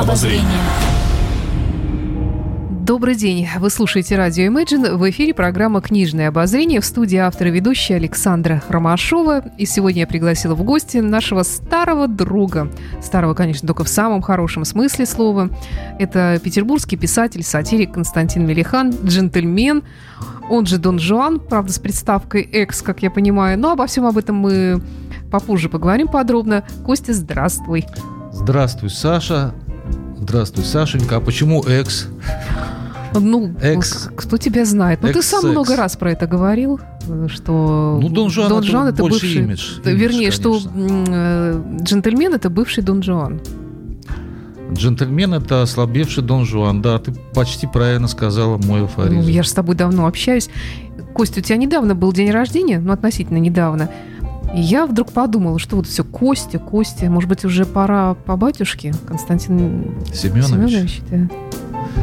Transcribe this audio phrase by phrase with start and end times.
[0.00, 0.46] обозрения.
[2.80, 3.46] Добрый день.
[3.58, 4.96] Вы слушаете радио Imagine.
[4.96, 9.44] В эфире программа «Книжное обозрение» в студии автора ведущая Александра Ромашова.
[9.58, 12.72] И сегодня я пригласила в гости нашего старого друга.
[13.02, 15.50] Старого, конечно, только в самом хорошем смысле слова.
[15.98, 19.82] Это петербургский писатель, сатирик Константин Мелихан, джентльмен.
[20.48, 23.58] Он же Дон Жуан, правда, с приставкой «экс», как я понимаю.
[23.58, 24.80] Но обо всем об этом мы
[25.30, 26.64] попозже поговорим подробно.
[26.86, 27.84] Костя, здравствуй.
[28.32, 29.54] Здравствуй, Саша.
[30.20, 31.16] Здравствуй, Сашенька.
[31.16, 32.06] А почему экс?
[33.18, 34.08] Ну, Экс.
[34.14, 35.00] кто тебя знает?
[35.02, 36.78] Ну, ты сам много раз про это говорил,
[37.26, 39.34] что ну, Дон Жуан, Дон Жуан это, это бывший...
[39.34, 43.40] Имидж, вернее, имидж, что э, джентльмен это бывший Дон Жуан.
[44.72, 46.82] Джентльмен– это ослабевший Дон Жуан.
[46.82, 49.16] Да, ты почти правильно сказала мой афоризм.
[49.16, 50.48] Ну, я же с тобой давно общаюсь.
[51.12, 53.90] Костя, у тебя недавно был день рождения, ну, относительно недавно.
[54.54, 58.92] И я вдруг подумала, что вот все Костя, Костя, может быть, уже пора по батюшке,
[59.06, 60.46] Константин Семенович.
[60.46, 61.28] Семенович да.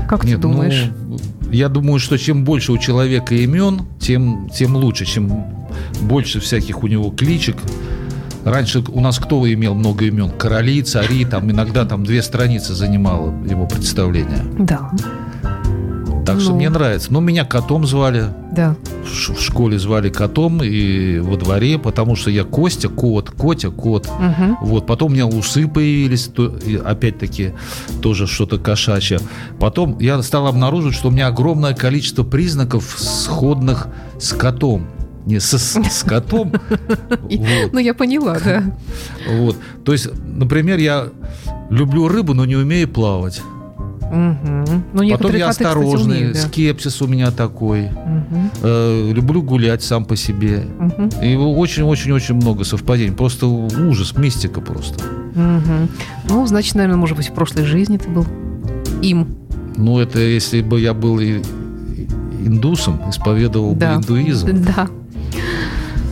[0.08, 0.92] Как Нет, ты думаешь?
[1.08, 1.18] Ну,
[1.52, 5.06] я думаю, что чем больше у человека имен, тем, тем лучше.
[5.06, 5.46] Чем
[6.02, 7.58] больше всяких у него кличек.
[8.44, 10.32] Раньше у нас кто имел много имен?
[10.32, 14.44] Короли, цари, там иногда там две страницы занимало его представление.
[14.60, 14.92] Да.
[16.28, 16.42] Так ну.
[16.42, 17.14] что мне нравится.
[17.14, 18.26] Но меня котом звали.
[18.52, 18.76] Да.
[19.06, 24.08] В школе звали котом и во дворе, потому что я Костя, кот, Котя, кот.
[24.08, 24.58] Угу.
[24.68, 24.86] Вот.
[24.86, 26.54] Потом у меня усы появились, то,
[26.84, 27.54] опять-таки
[28.02, 29.20] тоже что-то кошачье.
[29.58, 33.88] Потом я стал обнаруживать, что у меня огромное количество признаков, сходных
[34.20, 34.88] с котом
[35.26, 36.54] не с, с котом.
[37.72, 38.64] Ну, я поняла, да.
[39.30, 39.58] Вот.
[39.84, 41.08] То есть, например, я
[41.70, 43.42] люблю рыбу, но не умею плавать.
[44.12, 44.84] Угу.
[44.94, 46.42] Ну, Потом я осторожный, кстати, умеют, да.
[46.42, 47.86] скепсис у меня такой.
[47.86, 48.40] Угу.
[48.64, 50.66] Э, люблю гулять сам по себе.
[50.80, 51.24] Угу.
[51.24, 53.14] И очень-очень-очень много совпадений.
[53.14, 55.04] Просто ужас, мистика просто.
[55.36, 55.90] Угу.
[56.30, 58.26] Ну, значит, наверное, может быть, в прошлой жизни ты был
[59.02, 59.28] им.
[59.76, 63.96] Ну, это если бы я был индусом, исповедовал да.
[63.96, 64.66] бы индуизм.
[64.66, 64.88] Да.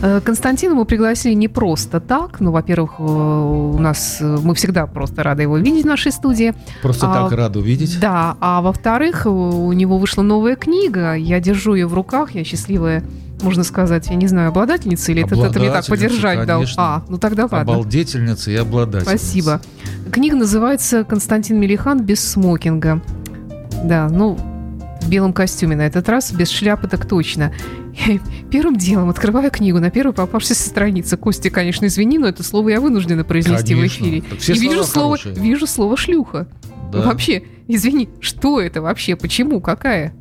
[0.02, 2.40] Э, Константина мы пригласили не просто так.
[2.40, 6.54] Ну, во-первых, э, у нас э, мы всегда просто рады его видеть в нашей студии.
[6.82, 7.98] Просто а, так рады увидеть.
[8.00, 8.36] Да.
[8.40, 11.14] А во-вторых, у него вышла новая книга.
[11.14, 12.32] Я держу ее в руках.
[12.32, 13.02] Я счастливая
[13.42, 16.64] можно сказать, я не знаю, обладательница или это, это мне так подержать дал?
[16.78, 17.60] А, ну тогда ладно.
[17.60, 19.10] Обалдительница и обладательница.
[19.10, 19.60] Спасибо.
[20.10, 23.02] Книга называется «Константин Мелихан без смокинга».
[23.84, 24.38] Да, ну,
[25.00, 27.52] в белом костюме на этот раз, без шляпы так точно.
[28.50, 31.16] Первым делом открываю книгу на первой попавшейся странице.
[31.16, 34.04] Костя, конечно, извини, но это слово я вынуждена произнести конечно.
[34.04, 34.24] в эфире.
[34.38, 35.34] все и вижу слово, хорошие.
[35.34, 36.46] вижу слово шлюха.
[36.92, 37.02] Да.
[37.02, 39.16] Вообще, извини, что это вообще?
[39.16, 39.60] Почему?
[39.60, 40.12] Какая?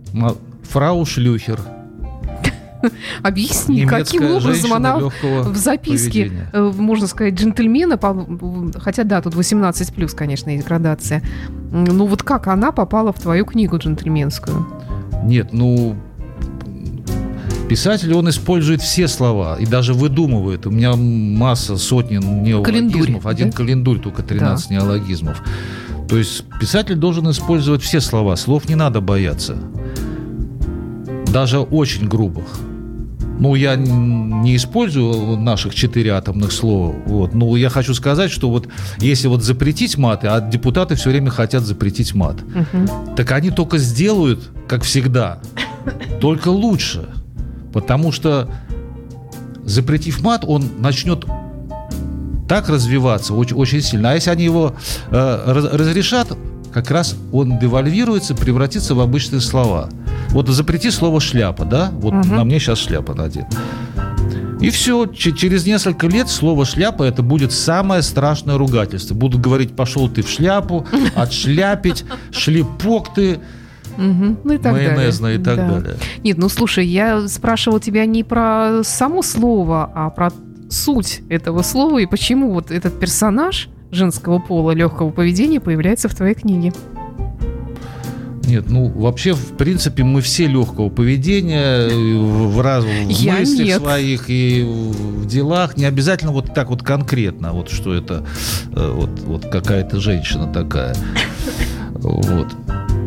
[0.69, 1.59] Фрау Шлюхер.
[3.23, 6.49] Объясни, Немецкая каким образом она в записке, поведения.
[6.53, 7.99] Э, можно сказать, джентльмена,
[8.79, 11.21] хотя да, тут 18 плюс, конечно, есть градация.
[11.71, 14.65] Ну вот как она попала в твою книгу джентльменскую?
[15.23, 15.95] Нет, ну
[17.67, 20.67] Писатель, он использует все слова и даже выдумывает.
[20.67, 23.25] У меня масса, сотни неологизмов.
[23.25, 23.57] Один да?
[23.57, 24.75] календуль, только 13 да.
[24.75, 25.41] неологизмов.
[26.07, 28.35] То есть писатель должен использовать все слова.
[28.35, 29.57] Слов не надо бояться.
[31.33, 32.45] Даже очень грубых.
[33.39, 36.95] Ну, я не использую наших четыре атомных слова.
[37.05, 37.33] Вот.
[37.33, 38.67] Но я хочу сказать, что вот
[38.99, 43.15] если вот запретить маты, а депутаты все время хотят запретить мат, угу.
[43.15, 45.39] так они только сделают, как всегда,
[46.21, 47.09] только лучше.
[47.73, 48.49] Потому что
[49.65, 51.25] запретив мат, он начнет
[52.47, 54.11] так развиваться очень, очень сильно.
[54.11, 54.75] А если они его
[55.09, 56.37] э, раз, разрешат,
[56.75, 59.87] как раз он девальвируется, превратится в обычные слова.
[60.31, 61.89] Вот запрети слово шляпа, да?
[61.93, 62.35] Вот угу.
[62.35, 63.47] на мне сейчас шляпа надета.
[64.59, 69.15] И все, через несколько лет слово шляпа это будет самое страшное ругательство.
[69.15, 73.39] Будут говорить, пошел ты в шляпу, отшляпить, шлепок ты.
[73.97, 74.37] Угу.
[74.43, 75.41] Ну и так Майонезно далее.
[75.41, 75.79] и так да.
[75.79, 75.95] далее.
[76.25, 80.29] Нет, ну слушай, я спрашивала тебя не про само слово, а про
[80.69, 86.35] суть этого слова и почему вот этот персонаж женского пола легкого поведения появляется в твоей
[86.35, 86.73] книге.
[88.47, 93.81] Нет, ну вообще, в принципе, мы все легкого поведения в, раз, в Я мыслях нет.
[93.81, 95.77] своих и в делах.
[95.77, 98.25] Не обязательно вот так вот конкретно, вот что это
[98.71, 100.95] э, вот, вот какая-то женщина такая.
[101.93, 102.47] Вот.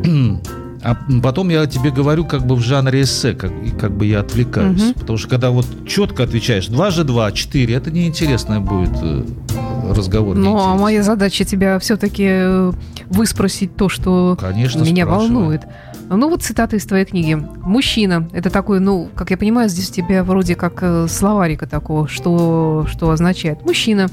[0.81, 4.91] А потом я тебе говорю как бы в жанре эссе, как, как бы я отвлекаюсь.
[4.91, 5.01] Угу.
[5.01, 9.25] Потому что когда вот четко отвечаешь, 2 же 2, 4, это неинтересное будет э,
[9.95, 10.37] разговор.
[10.37, 12.73] Ну, а моя задача тебя все-таки э,
[13.07, 15.35] выспросить то, что Конечно, меня спрашивай.
[15.35, 15.63] волнует.
[16.11, 17.35] Ну вот цитата из твоей книги.
[17.35, 18.29] Мужчина.
[18.33, 22.87] Это такой, ну, как я понимаю, здесь у тебя вроде как э, словарика такого, что,
[22.89, 23.65] что означает.
[23.65, 24.09] Мужчина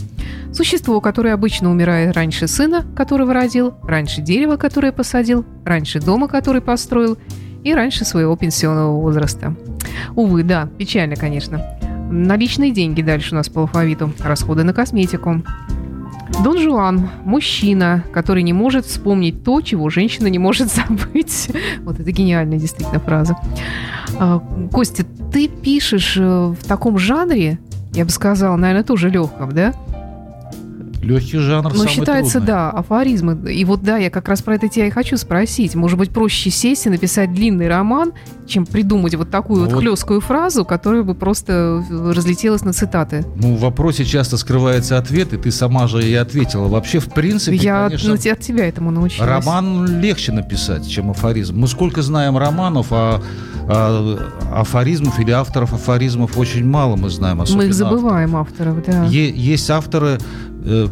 [0.56, 6.62] Существо, которое обычно умирает раньше сына, которого родил, раньше дерева, которое посадил, раньше дома, который
[6.62, 7.18] построил,
[7.66, 9.54] и раньше своего пенсионного возраста.
[10.16, 11.62] Увы, да, печально, конечно.
[12.10, 14.13] Наличные деньги дальше у нас по алфавиту.
[14.24, 15.42] Расходы на косметику.
[16.44, 21.50] Дон Жуан– мужчина, который не может вспомнить то, чего женщина не может забыть.
[21.81, 23.38] Вот это гениальная действительно фраза.
[24.19, 24.39] А,
[24.72, 27.60] Костя, ты пишешь э, в таком жанре,
[27.94, 29.74] я бы сказала, наверное, тоже легком, да?
[31.01, 32.47] Легкий жанр Но считается, трудный.
[32.47, 33.51] да, афоризмы.
[33.51, 35.75] И вот да, я как раз про это тебя и хочу спросить.
[35.75, 38.13] Может быть, проще сесть и написать длинный роман,
[38.47, 43.25] чем придумать вот такую вот, вот хлесткую фразу, которая бы просто разлетелась на цитаты?
[43.36, 46.68] Ну, в вопросе часто скрывается ответ, и ты сама же и ответила.
[46.68, 49.30] Вообще, в принципе, Я конечно, от тебя этому научилась.
[49.30, 51.57] Роман легче написать, чем афоризм.
[51.57, 53.21] Мы сколько знаем романов, а
[53.68, 54.18] а,
[54.53, 57.42] афоризмов или авторов афоризмов очень мало мы знаем.
[57.51, 59.06] Мы их забываем, авторов, авторов да.
[59.07, 60.19] Е- есть авторы,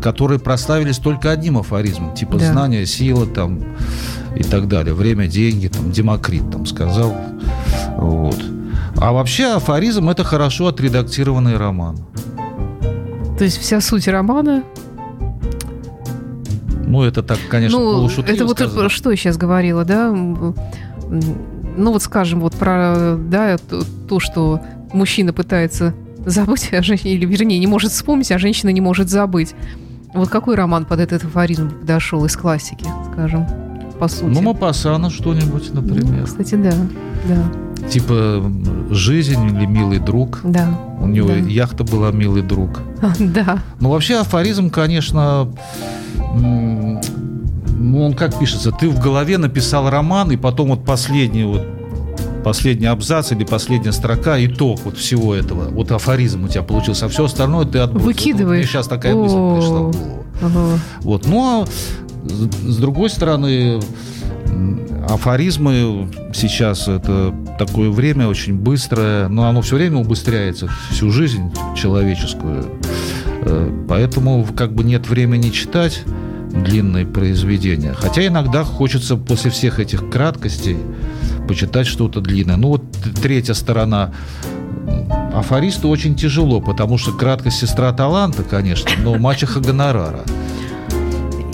[0.01, 2.51] которые прославились только одним афоризмом, типа да.
[2.51, 3.63] знание, сила там
[4.35, 4.93] и так далее.
[4.93, 7.15] Время, деньги, там, Демокрит там сказал.
[7.97, 8.39] Вот.
[8.97, 11.97] А вообще афоризм– это хорошо отредактированный роман.
[13.37, 14.63] То есть вся суть романа
[16.85, 18.87] ну, это так, конечно, ну, Это вот сказано.
[18.89, 20.11] что я сейчас говорила, да?
[20.11, 20.53] ну
[21.91, 24.61] вот скажем, вот про да, то, то, что
[24.91, 29.55] мужчина пытается забыть, а или вернее, не может вспомнить, а женщина не может забыть.
[30.13, 33.47] Вот какой роман под этот афоризм подошел из классики, скажем,
[33.99, 34.25] по сути?
[34.25, 36.21] Ну, Мапасана что-нибудь, например.
[36.21, 36.73] Ну, кстати, да,
[37.27, 37.87] да.
[37.89, 38.43] Типа
[38.91, 40.41] «Жизнь» или «Милый друг».
[40.43, 40.69] Да.
[40.99, 41.35] У него да.
[41.35, 42.81] яхта была «Милый друг».
[43.19, 43.59] Да.
[43.79, 45.51] Ну, вообще афоризм, конечно,
[46.33, 47.01] ну,
[48.05, 51.65] он как пишется, ты в голове написал роман, и потом вот последний вот
[52.43, 55.69] последний абзац или последняя строка, итог вот всего этого.
[55.69, 58.07] Вот афоризм у тебя получился, а все остальное ты отбросил.
[58.07, 58.65] Выкидываешь.
[58.65, 60.79] Мне сейчас такая мысль пришла в голову.
[61.01, 61.25] Вот.
[61.25, 61.65] Ну, а
[62.25, 63.79] с другой стороны,
[65.09, 72.65] афоризмы сейчас это такое время очень быстрое, но оно все время убыстряется, всю жизнь человеческую.
[73.45, 76.03] Э, поэтому как бы нет времени читать
[76.51, 77.93] длинные произведения.
[77.93, 80.77] Хотя иногда хочется после всех этих краткостей
[81.47, 82.57] почитать что-то длинное.
[82.57, 82.83] Ну вот
[83.21, 84.13] третья сторона
[85.33, 90.21] афористу очень тяжело, потому что краткость сестра таланта, конечно, но мачеха гонорара.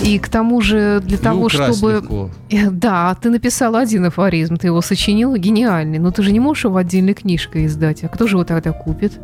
[0.04, 1.94] И к тому же для и того, чтобы...
[1.94, 2.30] Легко.
[2.72, 6.78] Да, ты написал один афоризм, ты его сочинил, гениальный, но ты же не можешь его
[6.78, 8.04] отдельной книжкой издать.
[8.04, 9.20] А кто же его тогда купит?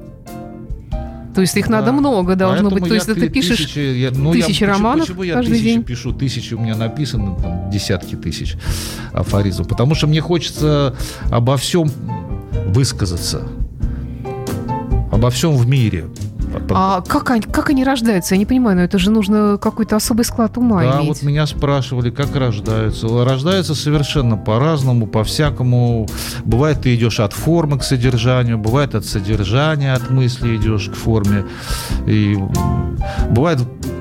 [1.35, 1.79] То есть их да.
[1.79, 2.89] надо много должно Поэтому быть.
[2.89, 5.83] То есть ты пишешь тысячи, я, ну, тысячи я, романов почему, почему я каждый день?
[5.83, 6.13] пишу?
[6.13, 8.55] Тысячи у меня написано, там, десятки тысяч
[9.11, 9.67] афоризмов.
[9.67, 10.95] Потому что мне хочется
[11.29, 11.91] обо всем
[12.67, 13.49] высказаться.
[15.11, 16.05] Обо всем в мире.
[16.69, 18.35] А как они, как они рождаются?
[18.35, 21.07] Я не понимаю, но это же нужно какой-то особый склад ума да, иметь.
[21.07, 23.07] вот меня спрашивали, как рождаются.
[23.25, 26.07] Рождаются совершенно по-разному, по-всякому.
[26.43, 31.45] Бывает, ты идешь от формы к содержанию, бывает от содержания, от мысли идешь к форме.
[32.05, 32.37] И
[33.29, 33.59] бывает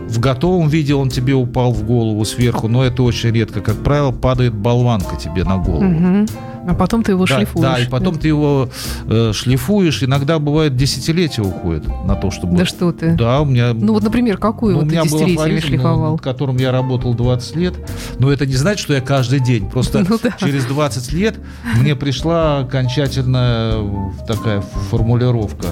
[0.09, 3.61] в готовом виде он тебе упал в голову сверху, но это очень редко.
[3.61, 5.85] Как правило, падает болванка тебе на голову.
[5.85, 6.27] Угу.
[6.67, 7.63] А потом ты его да, шлифуешь.
[7.63, 8.21] Да, и потом да.
[8.21, 8.69] ты его
[9.07, 10.03] э, шлифуешь.
[10.03, 12.57] Иногда бывает десятилетия уходит на то, чтобы...
[12.57, 13.13] Да что ты?
[13.13, 13.73] Да, у меня...
[13.75, 16.13] Ну вот, например, какую ну, вот у меня ты десятилетие шлифовал?
[16.13, 17.75] над которым я работал 20 лет.
[18.19, 19.69] Но это не значит, что я каждый день.
[19.69, 20.35] Просто ну, да.
[20.39, 21.37] через 20 лет
[21.77, 23.79] мне пришла окончательная
[24.27, 25.69] такая формулировка.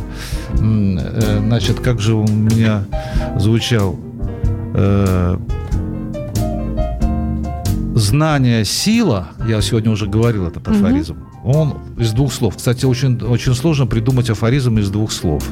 [0.59, 2.85] Э, значит, как же у меня
[3.37, 3.97] звучал...
[4.75, 5.39] Э,
[7.95, 11.59] знание сила, я сегодня уже говорил этот афоризм, угу.
[11.59, 12.57] он из двух слов.
[12.57, 15.45] Кстати, очень, очень сложно придумать афоризм из двух слов.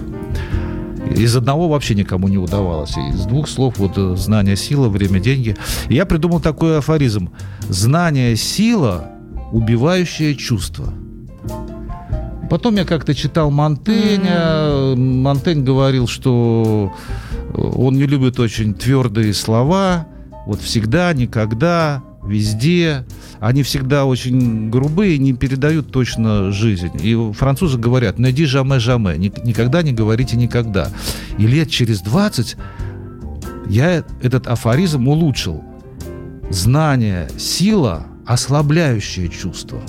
[1.14, 2.96] Из одного вообще никому не удавалось.
[2.96, 5.56] Из двух слов вот э, знание, сила, время, деньги.
[5.88, 7.30] И я придумал такой афоризм.
[7.68, 9.10] Знание, сила,
[9.50, 10.92] убивающее чувство.
[12.48, 14.94] Потом я как-то читал Монтэня.
[14.96, 16.92] Монтень говорил, что
[17.54, 20.06] он не любит очень твердые слова.
[20.46, 23.04] Вот всегда, никогда, везде.
[23.40, 26.90] Они всегда очень грубые, не передают точно жизнь.
[27.02, 30.90] И французы говорят, найди жаме жаме, никогда не говорите никогда.
[31.38, 32.56] И лет через 20
[33.68, 35.64] я этот афоризм улучшил.
[36.50, 39.80] Знание, сила, ослабляющее чувство.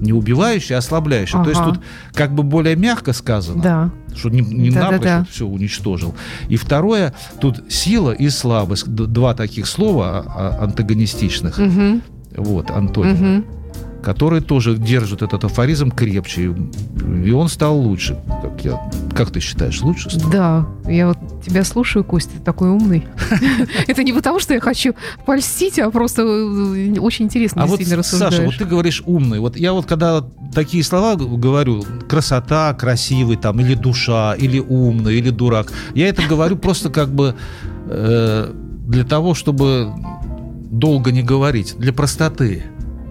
[0.00, 1.40] Не убивающее, а ослабляющее.
[1.40, 1.44] Ага.
[1.44, 3.62] То есть тут как бы более мягко сказано.
[3.62, 3.90] Да.
[4.14, 5.26] Что не, не да, напрочь да, да.
[5.30, 6.14] все уничтожил.
[6.48, 8.86] И второе, тут сила и слабость.
[8.86, 11.58] Два таких слова а, а, антагонистичных.
[11.58, 12.00] Угу.
[12.36, 13.38] Вот, Антонин.
[13.38, 13.57] Угу.
[14.02, 16.54] Которые тоже держат этот афоризм крепче.
[17.24, 18.18] И он стал лучше.
[18.42, 20.30] Как, я, как ты считаешь, лучше стал?
[20.30, 23.04] Да, я вот тебя слушаю, Костя, ты такой умный.
[23.86, 24.94] Это не потому, что я хочу
[25.26, 29.40] польстить, а просто э, очень интересно а вот, Саша, вот ты говоришь умный.
[29.40, 30.24] Вот я вот когда
[30.54, 36.56] такие слова говорю, красота, красивый там, или душа, или умный, или дурак, я это говорю
[36.58, 37.34] просто как бы
[37.86, 38.52] э,
[38.86, 39.92] для того, чтобы
[40.70, 42.64] долго не говорить, для простоты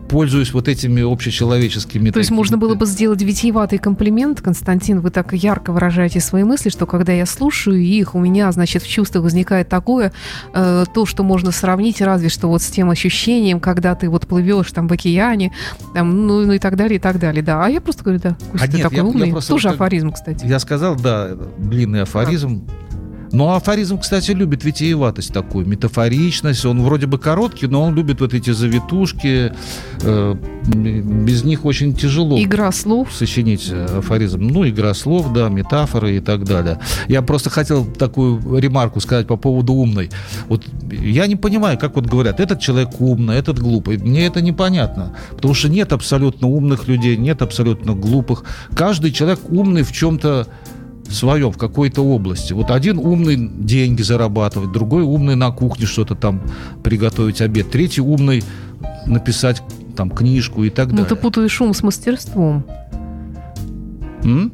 [0.07, 2.11] пользуюсь вот этими общечеловеческими...
[2.11, 6.69] То есть можно было бы сделать витиеватый комплимент, Константин, вы так ярко выражаете свои мысли,
[6.69, 10.11] что когда я слушаю их, у меня, значит, в чувствах возникает такое,
[10.53, 14.71] э, то, что можно сравнить разве что вот с тем ощущением, когда ты вот плывешь
[14.71, 15.51] там в океане,
[15.93, 17.65] там, ну, ну и так далее, и так далее, да.
[17.65, 19.27] А я просто говорю, да, Костя, а ты нет, такой я, умный.
[19.27, 20.45] Я просто, Тоже вот, афоризм, кстати.
[20.45, 22.65] Я сказал, да, длинный афоризм.
[22.67, 22.86] А.
[23.31, 26.65] Ну, афоризм, кстати, любит витиеватость такую, метафоричность.
[26.65, 29.53] Он вроде бы короткий, но он любит вот эти завитушки.
[30.01, 32.41] Э, без них очень тяжело.
[32.41, 33.13] Игра слов.
[33.13, 34.41] Сочинить э, афоризм.
[34.41, 36.79] Ну, игра слов, да, метафоры и так далее.
[37.07, 40.09] Я просто хотел такую ремарку сказать по поводу умной.
[40.47, 43.97] Вот я не понимаю, как вот говорят, этот человек умный, этот глупый.
[43.97, 45.13] Мне это непонятно.
[45.31, 48.43] Потому что нет абсолютно умных людей, нет абсолютно глупых.
[48.75, 50.47] Каждый человек умный в чем-то
[51.13, 52.53] своем, в какой-то области.
[52.53, 56.41] Вот один умный деньги зарабатывать, другой умный на кухне что-то там
[56.83, 58.43] приготовить обед, третий умный
[59.05, 59.61] написать
[59.95, 61.03] там книжку и так далее.
[61.03, 62.63] Ну, ты путаешь ум с мастерством.
[64.23, 64.53] М?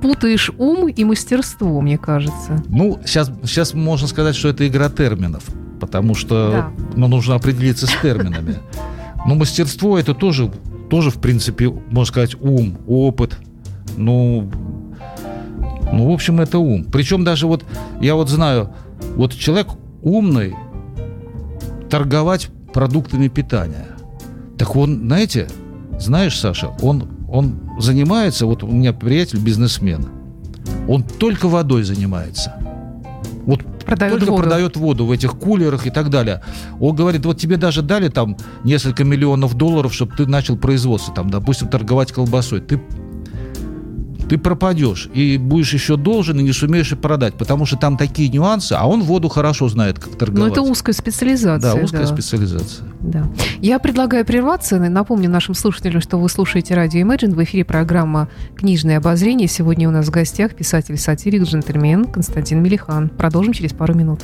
[0.00, 2.62] Путаешь ум и мастерство, мне кажется.
[2.68, 5.44] Ну, сейчас, сейчас можно сказать, что это игра терминов,
[5.78, 6.84] потому что да.
[6.96, 8.56] ну, нужно определиться с терминами.
[9.26, 10.50] Но мастерство это тоже,
[10.88, 13.36] тоже, в принципе, можно сказать, ум, опыт.
[13.98, 14.50] Ну,
[15.92, 16.84] ну, в общем, это ум.
[16.84, 17.64] Причем даже вот,
[18.00, 18.70] я вот знаю,
[19.16, 19.68] вот человек
[20.02, 20.54] умный
[21.90, 23.88] торговать продуктами питания.
[24.56, 25.48] Так он, знаете,
[25.98, 30.06] знаешь, Саша, он, он занимается, вот у меня приятель бизнесмен,
[30.88, 32.54] он только водой занимается.
[33.46, 34.42] Вот продает только воду.
[34.42, 36.42] продает воду в этих кулерах и так далее.
[36.78, 41.30] Он говорит, вот тебе даже дали там несколько миллионов долларов, чтобы ты начал производство, там,
[41.30, 42.60] допустим, торговать колбасой.
[42.60, 42.80] Ты
[44.30, 48.28] ты пропадешь и будешь еще должен и не сумеешь и продать, потому что там такие
[48.28, 50.46] нюансы, а он воду хорошо знает, как торговать.
[50.46, 51.74] Но это узкая специализация.
[51.74, 52.06] Да, узкая да.
[52.06, 52.86] специализация.
[53.00, 53.28] Да.
[53.60, 54.78] Я предлагаю прерваться.
[54.78, 57.34] Напомню нашим слушателям, что вы слушаете радио Imagine.
[57.34, 59.48] В эфире программа «Книжное обозрение».
[59.48, 63.08] Сегодня у нас в гостях писатель-сатирик, джентльмен Константин Мелихан.
[63.08, 64.20] Продолжим через пару минут.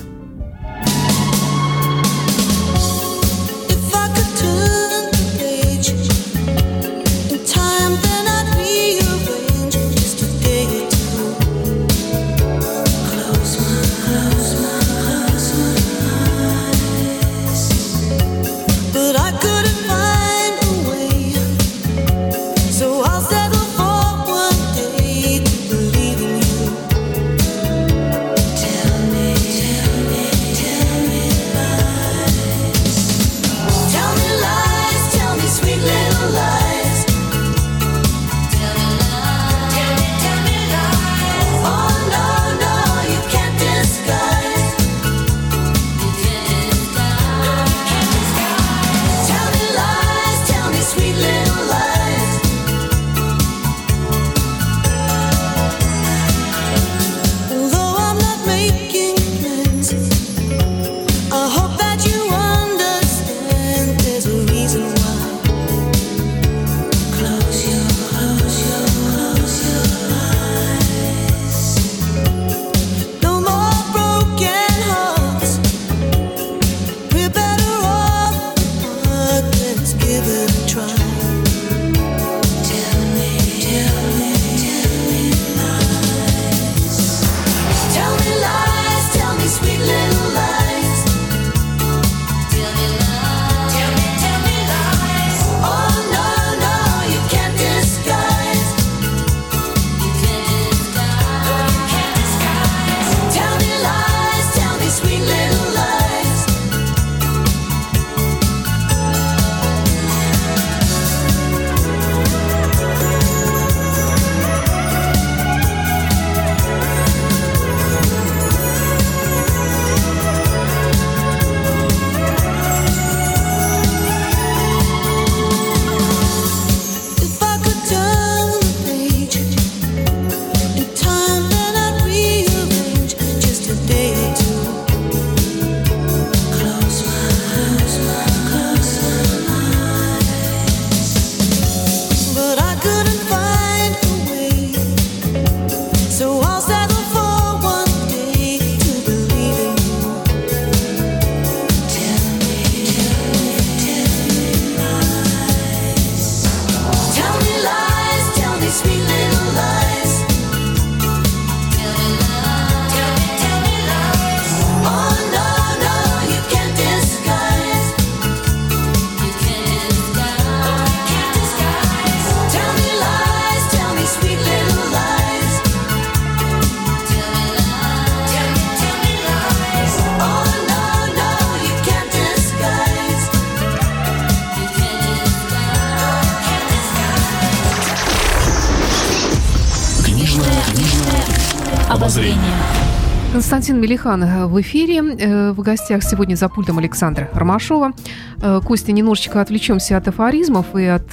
[193.67, 194.99] Константин Мелихан э, в эфире.
[195.19, 197.95] Э, в гостях сегодня за пультом Александра Ромашова.
[198.41, 201.09] Э, Костя, немножечко отвлечемся от афоризмов и от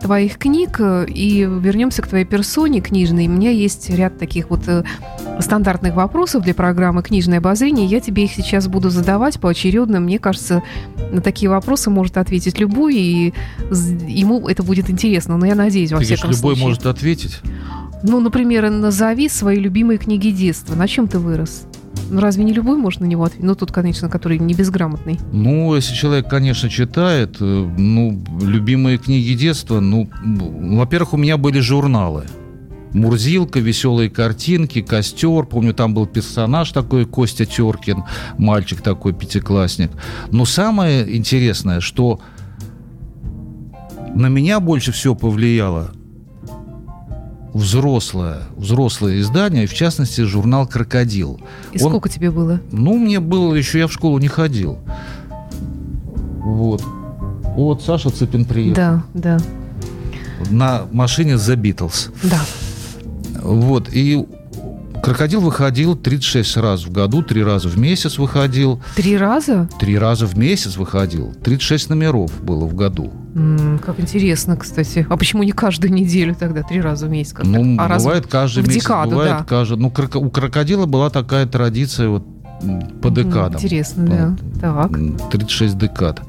[0.00, 3.26] твоих книг и вернемся к твоей персоне книжной.
[3.26, 4.62] У меня есть ряд таких вот
[5.40, 7.86] стандартных вопросов для программы «Книжное обозрение».
[7.86, 10.00] Я тебе их сейчас буду задавать поочередно.
[10.00, 10.62] Мне кажется,
[11.12, 13.34] на такие вопросы может ответить любой, и
[14.06, 15.36] ему это будет интересно.
[15.36, 16.68] Но я надеюсь, во Ты всяком говоришь, любой случае.
[16.68, 17.40] может ответить?
[18.02, 20.74] Ну, например, назови свои любимые книги детства.
[20.74, 21.66] На чем ты вырос?
[22.10, 23.44] Ну, разве не любой может на него ответить?
[23.44, 25.18] Ну, тут, конечно, который не безграмотный.
[25.32, 31.60] Ну, если человек, конечно, читает, э, ну, любимые книги детства, ну, во-первых, у меня были
[31.60, 32.24] журналы.
[32.92, 35.44] Мурзилка, веселые картинки, костер.
[35.46, 38.04] Помню, там был персонаж такой, Костя Теркин,
[38.38, 39.90] мальчик такой, пятиклассник.
[40.30, 42.20] Но самое интересное, что
[44.14, 45.90] на меня больше всего повлияло
[47.54, 51.40] взрослое, взрослое издание, в частности, журнал «Крокодил».
[51.72, 52.60] И Он, сколько тебе было?
[52.70, 54.78] Ну, мне было, еще я в школу не ходил.
[56.40, 56.82] Вот.
[57.56, 58.74] Вот Саша Цыпин приехал.
[58.74, 59.40] Да, да.
[60.50, 62.10] На машине The Beatles.
[62.24, 62.40] Да.
[63.40, 63.88] Вот.
[63.92, 64.26] И
[65.02, 68.82] Крокодил выходил 36 раз в году, три раза в месяц выходил.
[68.96, 69.68] Три раза?
[69.78, 71.32] Три раза в месяц выходил.
[71.44, 73.12] 36 номеров было в году.
[73.84, 75.06] Как интересно, кстати.
[75.10, 77.34] А почему не каждую неделю тогда, три раза в месяц?
[77.42, 78.82] Ну, а бывает каждый в месяц.
[78.82, 79.44] Декаду, бывает да.
[79.44, 79.76] каждый.
[79.76, 82.24] Ну, у крокодила была такая традиция вот
[83.02, 83.54] по декадам.
[83.54, 84.36] Интересно, да.
[84.60, 85.30] Так.
[85.32, 86.22] 36 декад.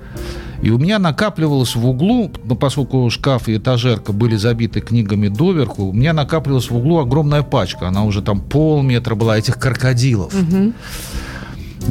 [0.62, 5.84] И у меня накапливалось в углу, ну, поскольку шкаф и этажерка были забиты книгами доверху,
[5.84, 7.88] у меня накапливалась в углу огромная пачка.
[7.88, 10.34] Она уже там полметра была этих крокодилов.
[10.34, 10.74] Угу.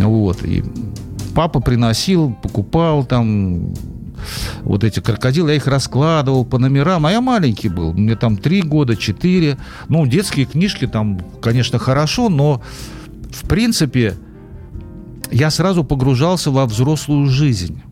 [0.08, 0.42] Вот.
[0.42, 0.64] И
[1.36, 3.74] папа приносил, покупал там
[4.62, 8.62] вот эти крокодилы, я их раскладывал по номерам, а я маленький был, мне там три
[8.62, 9.58] года, четыре.
[9.88, 12.62] Ну, детские книжки там, конечно, хорошо, но
[13.30, 14.16] в принципе
[15.30, 17.82] я сразу погружался во взрослую жизнь.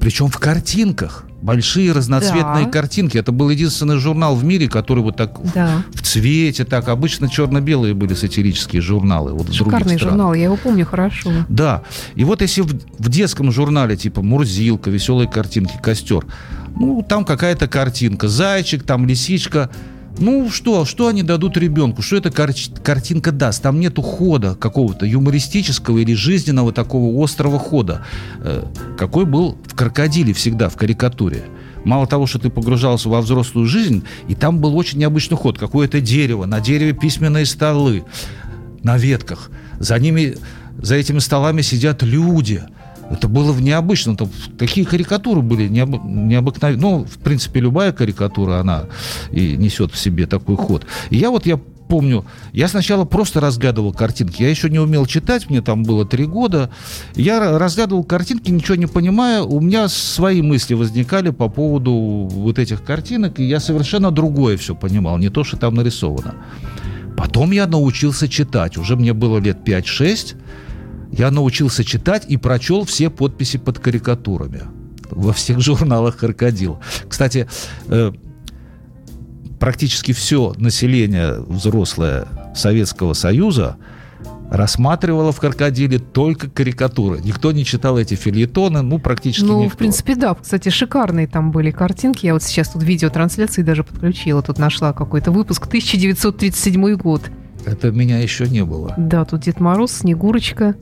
[0.00, 1.24] Причем в картинках.
[1.42, 2.70] Большие разноцветные да.
[2.70, 3.18] картинки.
[3.18, 5.82] Это был единственный журнал в мире, который вот так да.
[5.92, 9.32] в цвете, так обычно черно-белые были сатирические журналы.
[9.32, 11.30] Вот Шикарный журнал, я его помню хорошо.
[11.48, 11.82] Да.
[12.14, 12.68] И вот если в,
[12.98, 16.24] в детском журнале типа Мурзилка, веселые картинки, костер,
[16.74, 19.70] ну там какая-то картинка, зайчик, там лисичка,
[20.18, 22.02] ну что, что они дадут ребенку?
[22.02, 23.62] Что эта кар- картинка даст?
[23.62, 28.02] Там нету хода какого-то юмористического или жизненного такого острого хода,
[28.40, 28.64] э,
[28.98, 31.44] какой был в крокодиле всегда, в карикатуре.
[31.84, 35.58] Мало того, что ты погружался во взрослую жизнь, и там был очень необычный ход.
[35.58, 38.04] Какое-то дерево, на дереве письменные столы,
[38.82, 39.50] на ветках.
[39.78, 40.36] За ними,
[40.78, 42.62] за этими столами сидят люди–
[43.10, 44.16] это было в необычном.
[44.16, 46.80] Там, такие карикатуры были необ, необыкновенные.
[46.80, 48.84] Ну, в принципе, любая карикатура, она
[49.30, 50.86] и несет в себе такой ход.
[51.10, 54.42] И я вот, я помню, я сначала просто разглядывал картинки.
[54.42, 56.70] Я еще не умел читать, мне там было три года.
[57.14, 59.42] Я разглядывал картинки, ничего не понимая.
[59.42, 64.74] У меня свои мысли возникали по поводу вот этих картинок, и я совершенно другое все
[64.74, 66.34] понимал, не то, что там нарисовано.
[67.16, 68.76] Потом я научился читать.
[68.76, 70.36] Уже мне было лет 5-6
[71.12, 74.62] я научился читать и прочел все подписи под карикатурами
[75.10, 76.78] во всех журналах «Крокодил».
[77.08, 77.48] Кстати,
[77.88, 78.12] э,
[79.58, 83.76] практически все население взрослое Советского Союза
[84.50, 87.20] рассматривало в «Крокодиле» только карикатуры.
[87.22, 89.74] Никто не читал эти фильетоны, ну, практически ну, никто.
[89.74, 90.34] в принципе, да.
[90.34, 92.26] Кстати, шикарные там были картинки.
[92.26, 94.42] Я вот сейчас тут видеотрансляции даже подключила.
[94.42, 95.66] Тут нашла какой-то выпуск.
[95.66, 97.22] 1937 год.
[97.64, 98.94] Это меня еще не было.
[98.96, 100.76] Да, тут Дед Мороз, Снегурочка.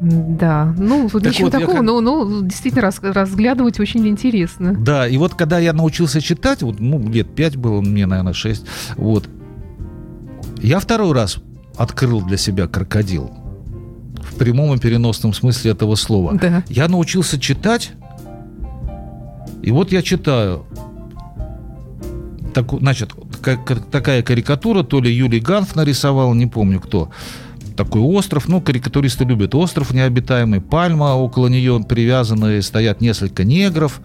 [0.00, 1.82] Да, ну, так ничего вот, такого, я...
[1.82, 4.74] но, но действительно раз, разглядывать очень интересно.
[4.74, 8.66] Да, и вот когда я научился читать, вот, ну, лет пять было, мне, наверное, шесть,
[8.96, 9.28] вот,
[10.60, 11.38] я второй раз
[11.76, 13.30] открыл для себя крокодил.
[14.20, 16.34] В прямом и переносном смысле этого слова.
[16.34, 16.62] Да.
[16.68, 17.92] Я научился читать,
[19.62, 20.66] и вот я читаю.
[22.52, 27.10] Так, значит, как, такая карикатура, то ли Юлий Ганф нарисовал, не помню кто
[27.76, 34.00] такой остров, ну, карикатуристы любят остров необитаемый, пальма, около нее привязаны, стоят несколько негров,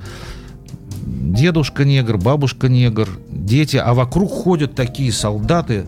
[1.04, 5.86] дедушка негр, бабушка негр, дети, а вокруг ходят такие солдаты,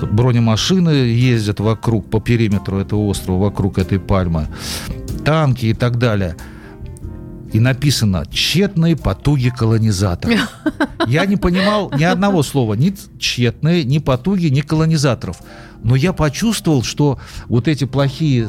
[0.00, 4.46] бронемашины ездят вокруг, по периметру этого острова, вокруг этой пальмы,
[5.24, 6.36] танки и так далее–
[7.52, 10.50] и написано «тщетные потуги колонизаторов».
[11.06, 15.38] Я не понимал ни одного слова, ни тщетные, ни потуги, ни колонизаторов.
[15.82, 18.48] Но я почувствовал, что вот эти плохие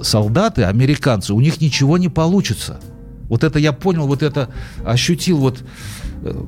[0.00, 2.80] солдаты, американцы, у них ничего не получится.
[3.28, 4.48] Вот это я понял, вот это
[4.84, 5.62] ощутил вот,
[6.22, 6.44] э,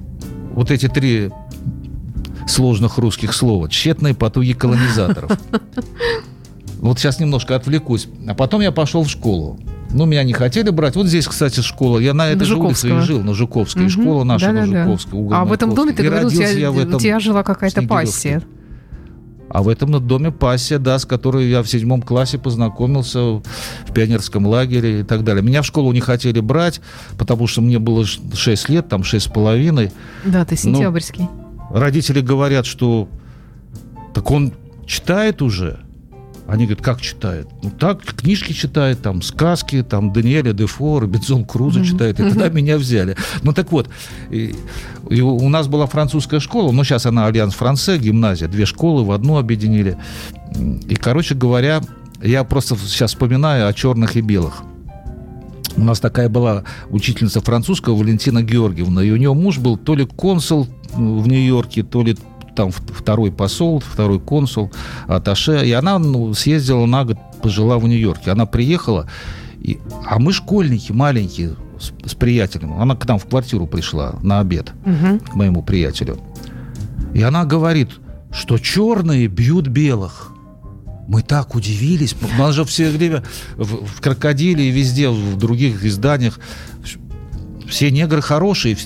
[0.53, 1.31] вот эти три
[2.47, 3.71] сложных русских слов.
[3.71, 5.33] Тщетные потуги колонизаторов.
[6.79, 8.07] Вот сейчас немножко отвлекусь.
[8.29, 9.59] А потом я пошел в школу.
[9.91, 10.95] Ну, меня не хотели брать.
[10.95, 11.99] Вот здесь, кстати, школа.
[11.99, 13.85] Я на этой же улице и жил, на Жуковской.
[13.85, 13.91] Угу.
[13.91, 15.29] Школа наша да, на да, Жуковской.
[15.29, 15.41] Да.
[15.41, 18.43] А в этом доме, ты говорил, у тебя, у тебя жила какая-то пассия.
[19.49, 23.43] А в этом доме пассия, да, с которой я в седьмом классе познакомился в
[23.95, 25.43] пионерском лагере и так далее.
[25.43, 26.81] Меня в школу не хотели брать,
[27.17, 29.93] потому что мне было 6 лет, там 6 с половиной.
[30.25, 31.29] Да, ты ну, сентябрьский.
[31.71, 33.09] Но родители говорят, что
[34.15, 34.53] так он
[34.87, 35.86] читает уже.
[36.49, 37.49] Они говорят, как читает?
[37.63, 42.21] Ну, так, книжки читает, там, сказки, там, Даниэля Дефо, Робинзон Крузо читает.
[42.21, 43.17] И тогда меня взяли.
[43.43, 43.89] Ну, так вот,
[44.31, 44.55] и,
[45.11, 49.11] и у нас была французская школа, но сейчас она Alliance Française, гимназия, две школы в
[49.11, 49.97] одну объединили.
[50.89, 51.81] И, короче говоря,
[52.23, 54.63] я просто сейчас вспоминаю о черных и белых.
[55.77, 60.07] У нас такая была учительница французского Валентина Георгиевна, и у нее муж был то ли
[60.07, 62.17] консул в Нью-Йорке, то ли
[62.57, 64.73] там второй посол, второй консул,
[65.07, 68.33] Аташе, и она ну, съездила на год, пожила в Нью-Йорке.
[68.33, 69.09] Она приехала,
[69.61, 72.81] и, а мы школьники маленькие с, с приятелем.
[72.81, 75.21] Она к нам в квартиру пришла на обед, угу.
[75.21, 76.19] к моему приятелю.
[77.15, 77.91] И она говорит,
[78.33, 80.33] что черные бьют белых.
[81.07, 82.17] Мы так удивились.
[82.21, 83.23] У нас же все время
[83.57, 86.41] в, в крокодиле и везде, в других изданиях
[87.69, 88.77] все негры хорошие,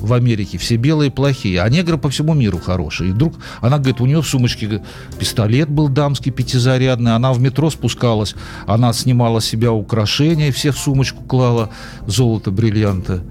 [0.00, 3.10] в Америке все белые плохие, а негры по всему миру хорошие.
[3.10, 4.82] И вдруг она говорит, у нее в сумочке
[5.18, 8.34] пистолет был дамский пятизарядный, она в метро спускалась,
[8.66, 11.70] она снимала с себя украшения, все в сумочку клала,
[12.06, 13.22] золото, бриллианты.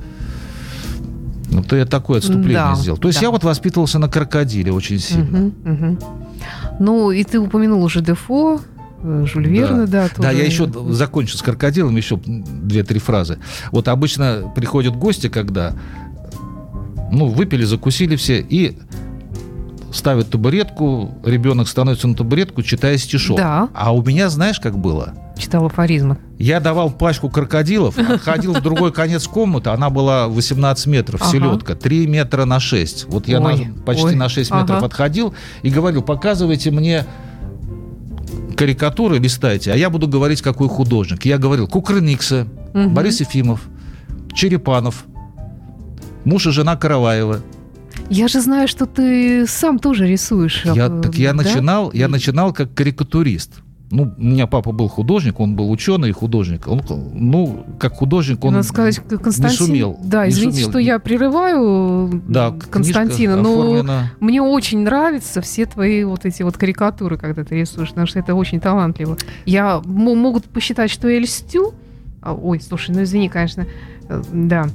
[1.50, 2.98] Ну, то я такое отступление да, сделал.
[2.98, 3.28] То есть да.
[3.28, 5.48] я вот воспитывался на крокодиле очень сильно.
[5.48, 5.98] Угу, угу.
[6.80, 8.60] Ну, и ты упомянул уже Дефо,
[9.04, 10.10] э, Жюль Верна, да.
[10.18, 13.38] Да, да я еще закончу с крокодилом, еще две-три фразы.
[13.72, 15.76] Вот обычно приходят гости, когда
[17.12, 18.78] ну, выпили, закусили все, и
[19.96, 23.38] ставят табуретку, ребенок становится на табуретку, читая стишок.
[23.38, 23.70] Да.
[23.74, 25.14] А у меня, знаешь, как было?
[25.38, 26.18] Читал афоризмы.
[26.38, 31.32] Я давал пачку крокодилов, ходил в другой конец комнаты, она была 18 метров, ага.
[31.32, 33.06] селедка, 3 метра на 6.
[33.08, 34.16] Вот я ой, на, почти ой.
[34.16, 34.86] на 6 метров ага.
[34.86, 37.06] отходил и говорил, показывайте мне
[38.56, 41.26] карикатуры, листайте, а я буду говорить, какой художник.
[41.26, 42.90] Я говорил Кукрыникса, угу.
[42.90, 43.62] Борис Ефимов,
[44.34, 45.06] Черепанов,
[46.26, 47.42] муж и жена Караваева.
[48.10, 50.66] Я же знаю, что ты сам тоже рисуешь.
[50.66, 51.44] Я, э, так я да?
[51.44, 53.62] начинал, я начинал как карикатурист.
[53.92, 56.68] Ну, у меня папа был художник, он был ученый и художник.
[56.68, 56.82] Он,
[57.14, 60.00] ну, как художник он Надо сказать, Константин, не сумел.
[60.04, 60.70] Да, извините, сумел.
[60.72, 64.12] что я прерываю да, Константина, но оформлена...
[64.20, 68.34] мне очень нравятся все твои вот эти вот карикатуры, когда ты рисуешь, потому что это
[68.34, 69.18] очень талантливо.
[69.46, 71.74] Я могут посчитать, что я льстю.
[72.22, 73.68] А, ой, слушай, ну извини, конечно,
[74.10, 74.68] э, да.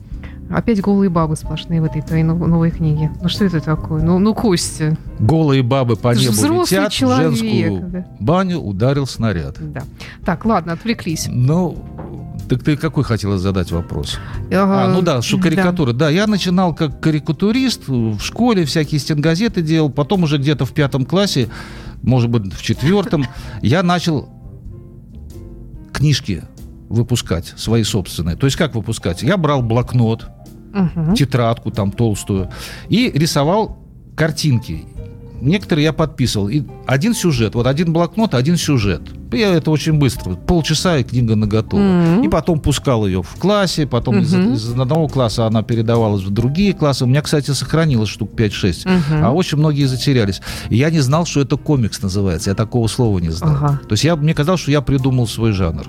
[0.51, 3.13] Опять голые бабы сплошные в этой твоей новой книге.
[3.23, 4.03] Ну что это такое?
[4.03, 4.97] Ну, ну Костя.
[5.21, 8.07] Голые бабы по небу летят, человек, в женскую да.
[8.19, 9.57] баню ударил снаряд.
[9.61, 9.83] Да.
[10.25, 11.29] Так, ладно, отвлеклись.
[11.31, 11.79] Ну,
[12.49, 14.19] так ты какой хотела задать вопрос?
[14.53, 15.93] А, а ну да, что карикатура.
[15.93, 16.07] Да.
[16.07, 19.89] да, я начинал как карикатурист в школе, всякие стенгазеты делал.
[19.89, 21.49] Потом уже где-то в пятом классе,
[22.03, 23.25] может быть, в четвертом,
[23.63, 24.29] я начал
[25.93, 26.43] книжки
[26.89, 28.35] выпускать, свои собственные.
[28.35, 29.23] То есть как выпускать?
[29.23, 30.27] Я брал блокнот,
[30.73, 31.15] угу.
[31.15, 32.51] тетрадку там толстую,
[32.89, 33.79] и рисовал
[34.17, 34.87] картинки.
[35.41, 36.49] Некоторые я подписывал.
[36.49, 39.03] И один сюжет, вот один блокнот, один сюжет.
[39.33, 40.35] Я это очень быстро.
[40.35, 41.81] Полчаса и книга наготова.
[41.81, 42.27] Mm-hmm.
[42.27, 44.53] И потом пускал ее в классе, потом mm-hmm.
[44.53, 47.05] из, из одного класса она передавалась в другие классы.
[47.05, 48.87] У меня, кстати, сохранилось штук 5-6.
[48.87, 49.23] Mm-hmm.
[49.23, 50.43] А очень многие затерялись.
[50.69, 52.51] И я не знал, что это комикс называется.
[52.51, 53.55] Я такого слова не знал.
[53.55, 53.87] Uh-huh.
[53.87, 55.87] То есть я, мне казалось, что я придумал свой жанр.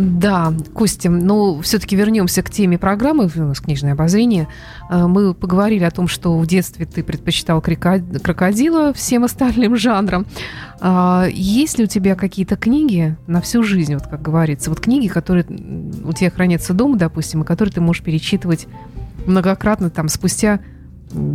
[0.00, 4.48] Да, Костя, ну, все-таки вернемся к теме программы у нас «Книжное обозрение».
[4.88, 10.24] Э, мы поговорили о том, что в детстве ты предпочитал крокодила всем остальным жанрам.
[10.80, 15.06] А, есть ли у тебя какие-то книги на всю жизнь, вот как говорится, вот книги,
[15.06, 15.44] которые
[16.02, 18.68] у тебя хранятся дома, допустим, и которые ты можешь перечитывать
[19.26, 20.60] многократно там спустя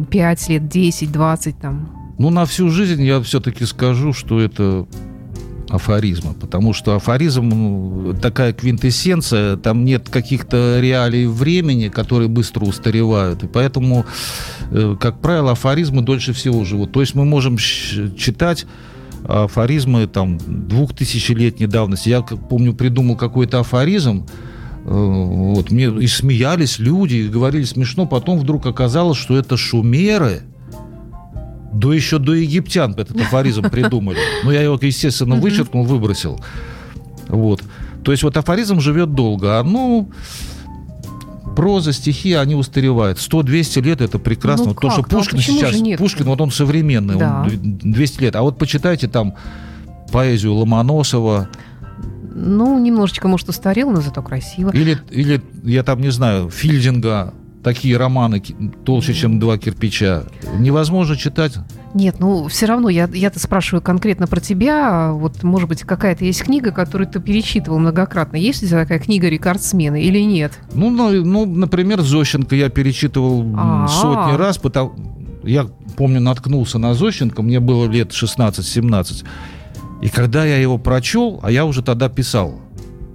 [0.10, 2.16] 5 лет, 10, 20 там?
[2.18, 4.88] Ну, на всю жизнь я все-таки скажу, что это
[5.76, 13.44] афоризма, потому что афоризм ну, такая квинтэссенция, там нет каких-то реалий времени, которые быстро устаревают,
[13.44, 14.06] и поэтому,
[14.72, 16.92] э, как правило, афоризмы дольше всего живут.
[16.92, 18.66] То есть мы можем читать
[19.28, 22.10] афоризмы там двухтысячелетней давности.
[22.10, 24.26] Я помню, придумал какой-то афоризм,
[24.86, 30.42] э, вот, мне и смеялись люди, и говорили смешно, потом вдруг оказалось, что это шумеры–
[31.76, 34.18] до еще до египтян этот афоризм придумали.
[34.44, 36.40] Ну, я его, естественно, вычеркнул, выбросил.
[37.28, 37.62] Вот.
[38.04, 39.60] То есть вот афоризм живет долго.
[39.60, 40.10] А ну,
[41.56, 43.18] проза, стихи, они устаревают.
[43.18, 44.68] 100-200 лет это прекрасно.
[44.68, 45.12] Ну вот то, что как?
[45.12, 45.98] Пушкин а сейчас?
[45.98, 47.42] Пушкин, вот он современный, Да.
[47.44, 48.36] он 200 лет.
[48.36, 49.36] А вот почитайте там
[50.12, 51.50] поэзию Ломоносова,
[52.34, 54.70] Ну, немножечко, может, устарел, но зато красиво.
[54.72, 57.34] или, или я там не знаю, Фильдинга,
[57.66, 58.42] такие романы
[58.86, 60.26] толще, чем два кирпича.
[60.60, 61.54] Невозможно читать.
[61.96, 65.12] Нет, ну все равно я, я-то спрашиваю конкретно про тебя.
[65.14, 68.36] Вот, может быть, какая-то есть книга, которую ты перечитывал многократно.
[68.38, 70.60] Есть ли у тебя такая книга рекордсмена или нет?
[70.76, 73.88] Ну, ну, ну, например, Зощенко я перечитывал м, А-а.
[73.88, 74.94] сотни раз, потому
[75.44, 75.66] я
[75.98, 79.26] помню, наткнулся на Зощенко, мне было лет 16-17.
[80.04, 82.60] И когда я его прочел, а я уже тогда писал,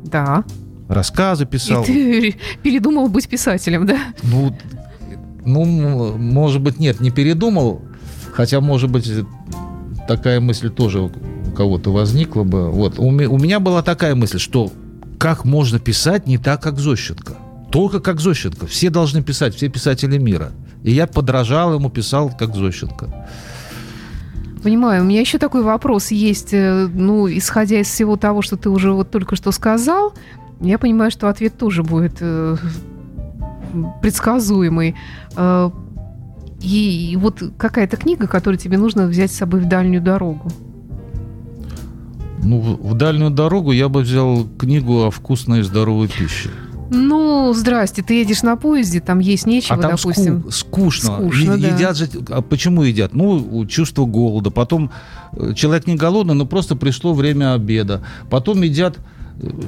[0.04, 0.42] Да.
[0.90, 1.82] Рассказы писал.
[1.84, 3.98] И ты передумал быть писателем, да?
[4.22, 4.54] Ну,
[5.46, 7.80] ну, может быть, нет, не передумал,
[8.32, 9.10] хотя, может быть,
[10.06, 11.10] такая мысль тоже у
[11.56, 12.70] кого-то возникла бы.
[12.70, 12.98] Вот.
[12.98, 14.70] У, у меня была такая мысль, что
[15.18, 17.34] как можно писать не так, как Зощенко?
[17.70, 18.66] Только как Зощенко.
[18.66, 20.50] Все должны писать, все писатели мира.
[20.82, 23.26] И я подражал ему, писал как Зощенко.
[24.62, 25.02] Понимаю.
[25.02, 26.52] У меня еще такой вопрос есть.
[26.52, 30.12] э, Ну, исходя из всего того, что ты уже вот только что сказал,
[30.60, 32.56] я понимаю, что ответ тоже будет э,
[34.02, 34.94] предсказуемый.
[35.36, 35.70] Э,
[36.62, 40.50] И, и вот какая-то книга, которую тебе нужно взять с собой в дальнюю дорогу.
[42.42, 46.50] Ну, в дальнюю дорогу я бы взял книгу о вкусной и здоровой пище.
[46.92, 50.38] Ну, здрасте, ты едешь на поезде, там есть нечего, а там допустим.
[50.40, 51.14] ску- скучно.
[51.18, 51.68] Скучно, Е- да.
[51.68, 52.08] Едят же...
[52.30, 53.14] А почему едят?
[53.14, 54.50] Ну, чувство голода.
[54.50, 54.90] Потом
[55.32, 58.02] э, человек не голодный, но просто пришло время обеда.
[58.28, 58.98] Потом едят,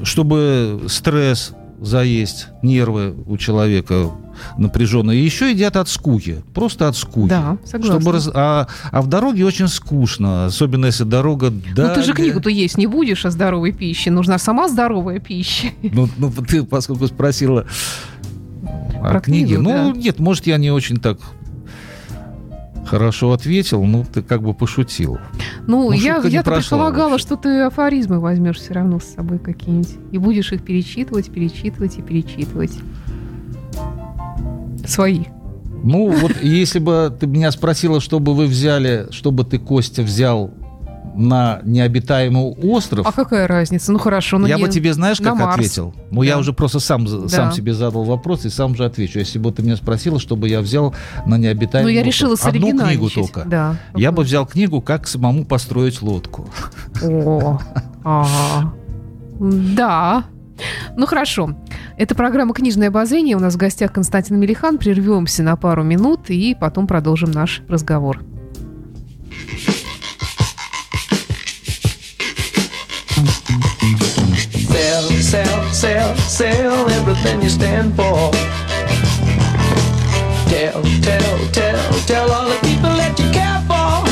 [0.04, 4.10] чтобы стресс заесть, нервы у человека
[4.56, 5.20] напряженные.
[5.20, 6.42] И еще едят от скуки.
[6.54, 7.28] Просто от скуки.
[7.28, 8.00] Да, согласна.
[8.00, 12.50] Чтобы раз- а, а в дороге очень скучно, особенно если дорога Ну, ты же книгу-то
[12.50, 14.10] есть не будешь о здоровой пище.
[14.10, 15.68] Нужна сама здоровая пища.
[15.82, 17.66] Ну, ну, ты, поскольку спросила
[19.02, 19.98] о Про книге, книгу, ну, да.
[19.98, 21.18] нет, может, я не очень так
[22.84, 25.18] хорошо ответил, ну, ты как бы пошутил.
[25.66, 29.96] Ну, Ну, я, прошла предполагала, что ты афоризмы возьмешь все равно с собой какие-нибудь.
[30.10, 32.72] И будешь их перечитывать, перечитывать и перечитывать.
[34.86, 35.24] Свои.
[35.84, 40.02] Ну, вот если бы ты меня спросила, что бы вы взяли, что бы ты, Костя,
[40.02, 40.52] взял
[41.14, 43.92] на необитаемый остров, А какая разница?
[43.92, 45.54] Ну хорошо, ну я не- бы тебе, знаешь, на как Марс.
[45.54, 45.94] ответил?
[46.10, 46.38] Ну, я Да.
[46.40, 47.28] уже просто сам, Да.
[47.28, 49.18] сам себе задал вопрос и сам же отвечу.
[49.18, 50.94] Если бы ты меня спросила, что бы я взял
[51.26, 52.14] на Ну, необитаемый я остров.
[52.14, 53.44] решила Одну книгу только.
[53.44, 53.76] Да.
[53.94, 56.48] Я бы взял книгу «Как самому построить лодку».
[57.02, 57.58] О,
[58.04, 58.72] ага.
[59.40, 60.24] Да.
[60.96, 61.56] Ну хорошо.
[61.98, 63.36] Это программа «Книжное обозрение».
[63.36, 64.78] У нас в гостях Константин Мелихан.
[64.78, 68.20] Прервемся на пару минут и потом продолжим наш разговор.
[75.32, 78.30] Sell, sell, sell, everything you stand for.
[80.50, 84.04] Tell, tell, tell, tell all the people that you care for.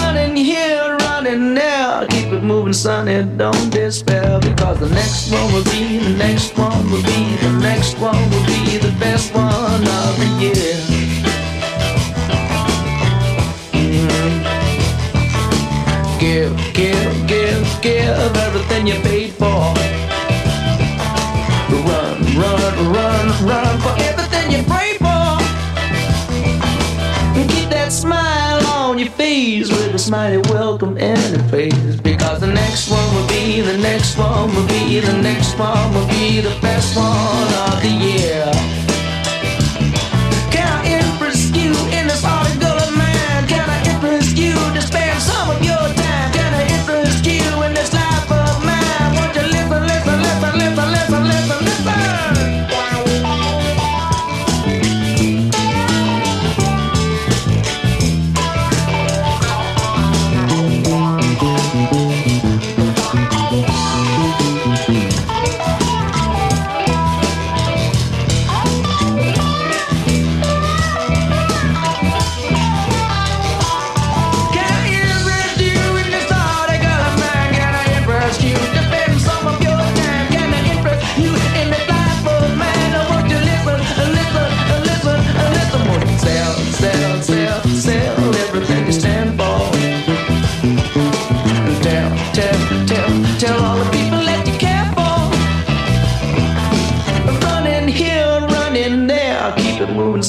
[0.00, 4.40] Running here, running there, keep it moving, sonny, don't despair.
[4.40, 8.46] Because the next one will be, the next one will be, the next one will
[8.46, 10.93] be the best one of the year.
[16.18, 19.74] Give, give, give, give everything you paid for.
[21.84, 25.38] Run, run, run, run for everything you prayed for.
[27.36, 31.96] And keep that smile on your face with a smiley welcome and a face.
[31.96, 36.06] Because the next one will be, the next one will be, the next one will
[36.06, 38.83] be the best one of the year.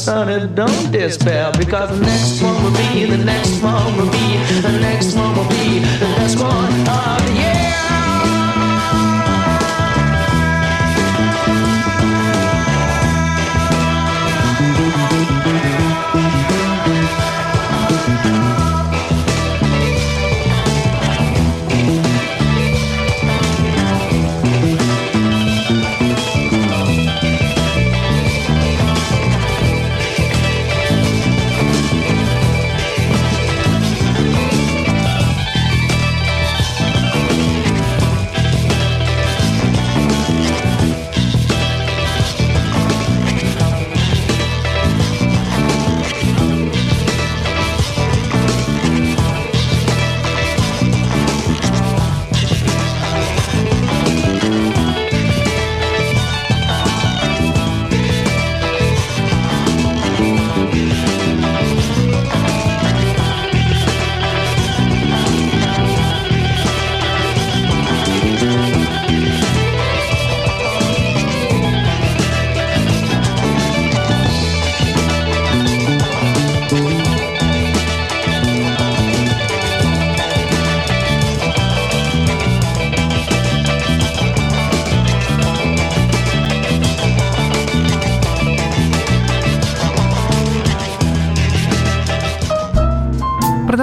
[0.06, 1.52] Sonny, don't despair.
[1.58, 5.50] Because the next one will be, the next one will be, the next one will
[5.50, 7.25] be, the best one of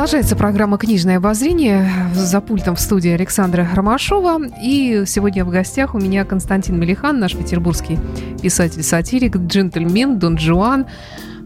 [0.02, 1.88] Продолжается программа «Книжное обозрение».
[2.12, 4.40] За пультом в студии Александра Ромашова.
[4.60, 8.00] И сегодня в гостях у меня Константин Мелихан, наш петербургский
[8.42, 10.86] писатель-сатирик, джентльмен, Дон Жуан.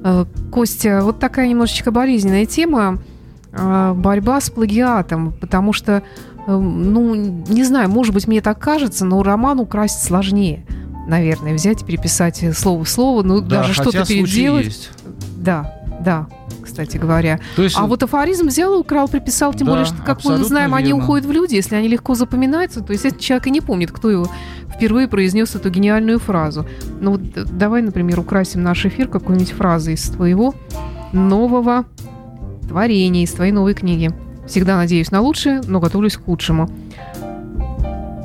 [0.02, 3.02] Э, Костя, вот такая немножечко болезненная тема.
[3.52, 5.34] Э, борьба с плагиатом.
[5.38, 6.02] Потому что,
[6.46, 10.64] э, ну, не знаю, может быть, мне так кажется, но роман украсть сложнее.
[11.06, 14.64] Наверное, взять и переписать слово в слово, ну, Да, даже что-то переделать.
[14.64, 14.90] есть.
[15.36, 15.75] Да,
[16.06, 16.28] да,
[16.62, 17.40] кстати говоря.
[17.56, 20.72] То есть, А вот афоризм взял, украл, приписал, тем Да, более, что, как мы знаем,
[20.72, 21.02] они верно.
[21.02, 24.08] уходят в люди, если они легко запоминаются, то есть этот человек и не помнит, кто
[24.08, 24.28] его
[24.72, 26.64] впервые произнес эту гениальную фразу.
[27.00, 30.54] Ну вот э, давай, например, украсим наш эфир какой-нибудь фразой из твоего
[31.12, 31.86] нового
[32.68, 34.12] творения, из твоей новой книги.
[34.46, 36.70] Всегда надеюсь на лучшее, но готовлюсь к худшему.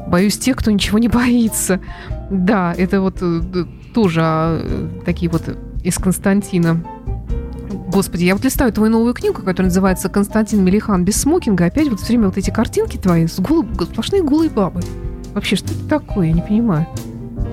[0.08, 1.80] Боюсь тех, кто ничего не боится.
[2.30, 3.42] Да, это вот э,
[3.96, 5.42] тоже а, э, такие вот
[5.84, 6.84] из Константина.
[7.92, 11.66] Господи, я вот листаю твою новую книгу, которая называется «Константин Мелихан без смокинга».
[11.66, 14.80] Опять вот все время вот эти картинки твои, с голы- сплошные голые бабы.
[15.34, 16.28] Вообще, что это такое?
[16.28, 16.88] Я не понимаю.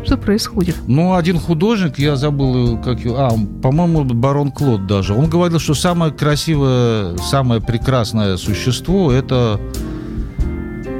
[0.05, 0.77] Что происходит?
[0.87, 3.17] Ну, один художник, я забыл, э, как его...
[3.19, 3.31] А,
[3.63, 5.13] по-моему, барон Клод даже.
[5.13, 9.61] Он говорил, что самое красивое, самое прекрасное существо– это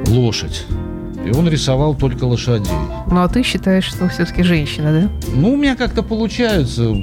[0.07, 0.65] лошадь.
[1.25, 2.73] И он рисовал только лошадей.
[3.09, 5.09] Ну, а ты считаешь, что все-таки женщина, да?
[5.33, 6.93] Ну, у меня как-то получается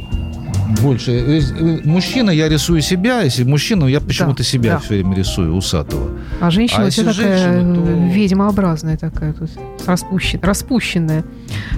[0.83, 1.12] больше.
[1.12, 3.20] Э, Мужчина, я рисую себя.
[3.22, 4.79] Если мужчина, я почему-то себя да.
[4.79, 6.11] все время рисую, усатого.
[6.40, 7.81] А женщина А у тебя такая то-
[8.12, 9.50] ведьмообразная такая, тут,
[9.87, 11.24] распущен- распущенная.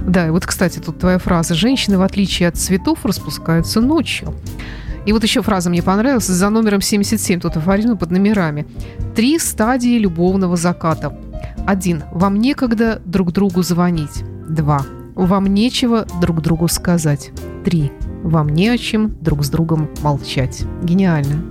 [0.07, 1.55] Да, и вот, кстати, тут твоя фраза.
[1.55, 4.35] Женщины, в отличие от цветов, распускаются ночью.
[5.07, 8.67] И вот еще фраза мне понравилась за номером 77, тут афоризм под номерами.
[9.17, 11.17] Три стадии любовного заката.
[11.67, 12.03] Один.
[12.13, 14.23] Вам некогда друг другу звонить.
[14.49, 14.83] Два.
[15.15, 17.31] Вам нечего друг другу сказать.
[17.65, 17.91] Три.
[18.23, 20.65] Вам не о чем друг с другом молчать.
[20.83, 21.43] Гениально.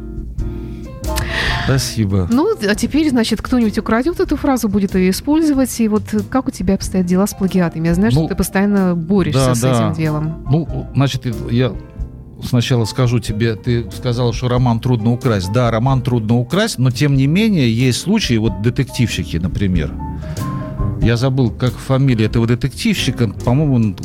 [1.66, 2.28] Спасибо.
[2.32, 5.80] Ну, а теперь, значит, кто-нибудь украдет эту фразу, будет ее использовать.
[5.80, 7.88] И вот как у тебя обстоят дела с плагиатами?
[7.88, 9.90] Я знаю, Ну, что ты постоянно борешься да, с да.
[9.90, 10.46] этим делом.
[10.50, 11.74] Ну, значит, я
[12.44, 15.52] сначала скажу тебе, ты сказала, что роман трудно украсть.
[15.52, 19.92] Да, роман трудно украсть, но тем не менее есть случаи, вот детективщики, например.
[21.02, 23.96] Я забыл, как фамилия этого детективщика, по-моему,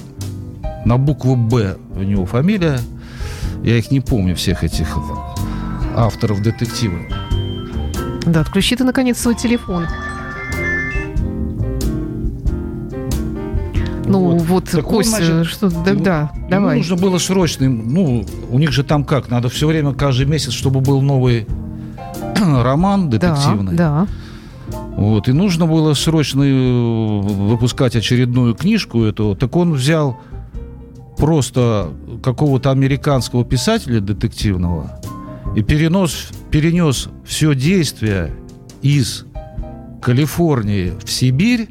[0.84, 2.78] на букву «Б» у него фамилия.
[3.62, 4.96] Я их не помню, всех этих
[5.96, 6.98] авторов детектива.
[8.26, 9.86] Да, отключи ты, наконец, свой телефон.
[14.04, 14.42] Ну, Вот.
[14.42, 15.70] вот, Так значит, что...
[15.70, 16.76] Да, ему- да, Ему давай.
[16.78, 20.80] нужно было срочно, ну, у них же там как, надо все время, каждый месяц, чтобы
[20.80, 21.46] был новый
[22.36, 23.74] роман Да, детективный.
[23.74, 24.06] да.
[24.96, 29.34] Вот, и нужно было срочно э, выпускать очередную книжку эту.
[29.34, 30.18] Так он взял
[31.16, 31.92] просто
[32.22, 35.00] какого-то американского писателя детективного
[35.54, 38.32] и перенес, перенес все действие
[38.80, 39.24] из
[40.00, 41.68] Калифорнии в Сибирь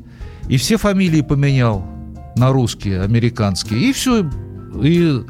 [0.47, 1.85] и все фамилии поменял
[2.35, 3.89] на русские, американские.
[3.89, 4.29] И все.
[4.81, 5.21] И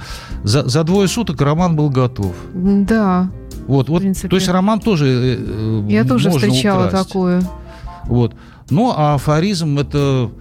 [0.43, 2.35] за, за двое суток роман был готов.
[2.53, 3.31] Да,
[3.67, 7.07] Вот, вот, то есть роман тоже э, я тоже встречала украсть.
[7.07, 7.41] такое.
[8.05, 8.35] Вот.
[8.69, 10.31] Ну, а афоризм это...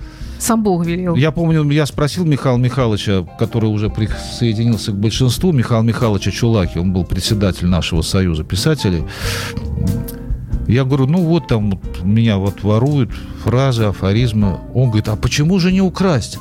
[0.41, 1.15] Сам Бог велел.
[1.17, 6.93] Я помню, я спросил Михаила Михайловича, который уже присоединился к большинству, Михаила Михайловича Чулаки, он
[6.93, 9.05] был председатель нашего союза писателей.
[10.67, 13.11] Я говорю, ну вот там вот меня вот воруют
[13.43, 14.59] фразы, афоризмы.
[14.73, 16.39] Он говорит, а почему же не украсть?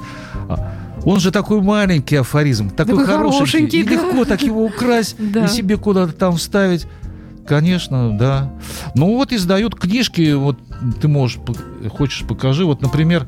[0.48, 0.72] А
[1.04, 3.92] Он же такой маленький афоризм, такой, Такой хорошенький, хорошенький, и да.
[3.92, 5.46] легко так его украсть Да.
[5.46, 6.88] и себе куда-то там вставить.
[7.48, 8.54] Конечно, да.
[8.94, 10.60] Ну вот издают книжки, вот
[11.02, 11.40] ты можешь,
[11.90, 13.26] хочешь покажи, вот, например,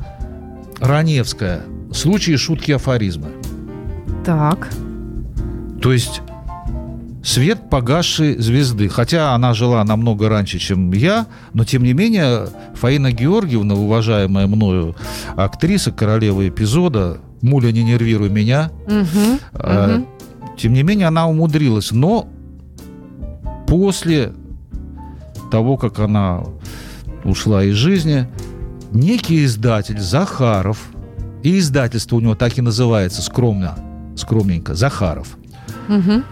[0.82, 1.62] Раневская.
[1.94, 3.30] Случаи шутки афоризмы.
[4.26, 4.70] Так.
[5.82, 6.22] То есть
[7.24, 8.90] свет погасшей звезды.
[8.90, 14.96] Хотя она жила намного раньше, чем я, но тем не менее Фаина Георгиевна, уважаемая мною
[15.36, 20.08] актриса, королева эпизода, «Муля, не нервируй меня», Мгм, э, мгм.
[20.58, 21.92] тем не менее она умудрилась.
[21.92, 22.28] Но
[23.68, 24.34] после
[25.52, 26.44] того, как она
[27.24, 28.28] ушла из жизни,
[28.92, 30.80] некий издатель Захаров,
[31.44, 33.78] и издательство у него так и называется скромно,
[34.16, 35.38] скромненько, Захаров,
[35.88, 36.24] Мгм.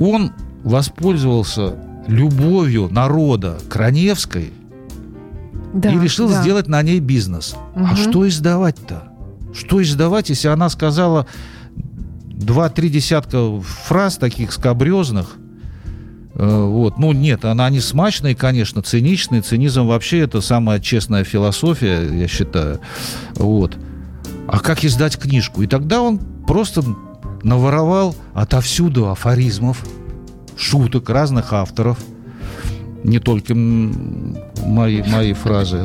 [0.00, 0.32] он
[0.64, 4.52] воспользовался любовью народа к Раневской
[5.74, 6.40] Да, и решил да.
[6.40, 7.54] сделать на ней бизнес.
[7.74, 7.96] А Мгм.
[7.96, 9.02] что издавать-то?
[9.52, 11.26] Что издавать, если она сказала
[12.30, 15.36] два-три десятка фраз таких скобрезных?
[16.36, 16.98] Э, Вот.
[16.98, 19.42] Ну, нет, она не смачная, конечно, циничная.
[19.42, 22.80] Цинизм вообще это самая честная философия, я считаю.
[23.34, 23.76] Вот.
[24.46, 25.62] А как издать книжку?
[25.62, 26.82] И тогда он просто
[27.42, 29.84] наворовал отовсюду афоризмов,
[30.56, 31.98] шуток разных авторов.
[33.04, 35.84] не только мои, мои фразы.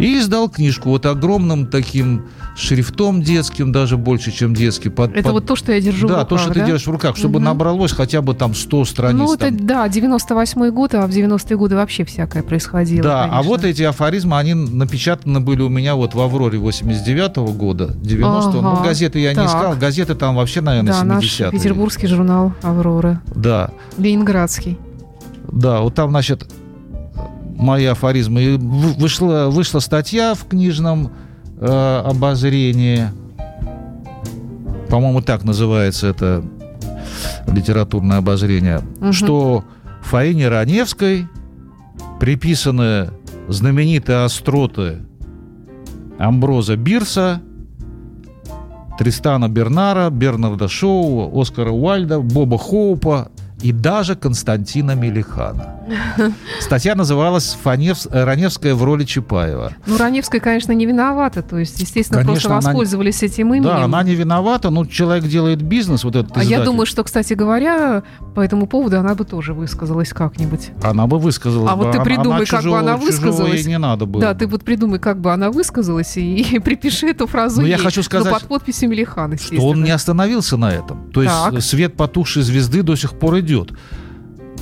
[0.00, 2.26] И издал книжку вот огромным таким
[2.56, 4.88] шрифтом детским, даже больше, чем детский.
[4.88, 5.32] Под, это под...
[5.32, 6.54] вот то, что я держу да, в руках, то, что да?
[6.54, 7.44] ты держишь в руках, чтобы угу.
[7.44, 9.18] набралось хотя бы там 100 страниц.
[9.18, 9.66] Ну, это, там.
[9.66, 13.02] да, 98-й год, а в 90-е годы вообще всякое происходило.
[13.02, 13.38] Да, конечно.
[13.38, 18.58] а вот эти афоризмы, они напечатаны были у меня вот в «Авроре» 89-го года, 90-го.
[18.58, 19.38] Ага, ну, газеты я так.
[19.38, 21.46] не искал, газеты там вообще, наверное, да, 70-е.
[21.46, 23.20] наш петербургский журнал «Аврора».
[23.34, 23.70] Да.
[23.98, 24.78] Ленинградский.
[25.52, 26.46] Да, вот там, значит,
[27.60, 28.42] мои афоризмы.
[28.42, 31.12] И вышла, вышла статья в книжном
[31.58, 33.08] э, обозрении.
[34.88, 36.42] По-моему, так называется это
[37.46, 38.80] литературное обозрение.
[39.00, 39.12] Угу.
[39.12, 39.64] Что
[40.02, 41.28] Фаине Раневской
[42.18, 43.10] приписаны
[43.48, 44.98] знаменитые остроты
[46.18, 47.40] Амброза Бирса,
[48.98, 53.30] Тристана Бернара, Бернарда Шоу, Оскара Уальда, Боба Хоупа
[53.62, 55.76] и даже Константина Мелихана.
[56.60, 58.06] Статья называлась Фаневс...
[58.10, 59.72] «Раневская в роли Чапаева».
[59.86, 61.42] Ну, Раневская, конечно, не виновата.
[61.42, 63.28] То есть, естественно, конечно, просто воспользовались не...
[63.28, 63.64] этим именем.
[63.64, 66.50] Да, она не виновата, но человек делает бизнес, вот этот А издатель.
[66.50, 68.02] я думаю, что, кстати говоря,
[68.34, 70.70] по этому поводу она бы тоже высказалась как-нибудь.
[70.82, 71.70] Она бы высказалась.
[71.70, 73.66] А вот ты придумай, она как чужого, бы она высказалась.
[73.66, 74.22] не надо было.
[74.22, 77.72] Да, ты вот придумай, как бы она высказалась, и, и припиши эту фразу но ей.
[77.72, 81.10] я хочу сказать, но под подписью Мелихана, что он не остановился на этом.
[81.12, 81.60] То есть так.
[81.62, 83.49] свет потухшей звезды до сих пор идет.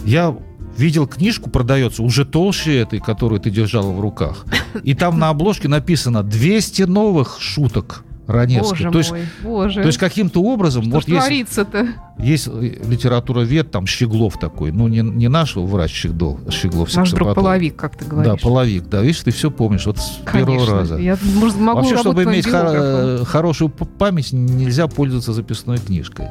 [0.04, 0.36] Я
[0.76, 4.46] видел книжку, продается уже толще этой, которую ты держала в руках.
[4.84, 8.78] И там на обложке написано 200 новых шуток Раневской.
[8.78, 9.80] Боже то есть, мой, боже.
[9.80, 10.84] То есть каким-то образом...
[10.84, 11.88] Что вот творится-то?
[12.18, 17.10] Есть, есть литература вет, там Щеглов такой, ну не, не наш врач Щеглов, Щеглов Наш
[17.12, 18.32] друг половик, как ты говоришь.
[18.32, 20.52] Да, половик, да, видишь, ты все помнишь, вот с Конечно.
[20.52, 20.96] первого раза.
[20.98, 26.26] Я может, могу Вообще, чтобы иметь хор- хорошую память, нельзя пользоваться записной книжкой.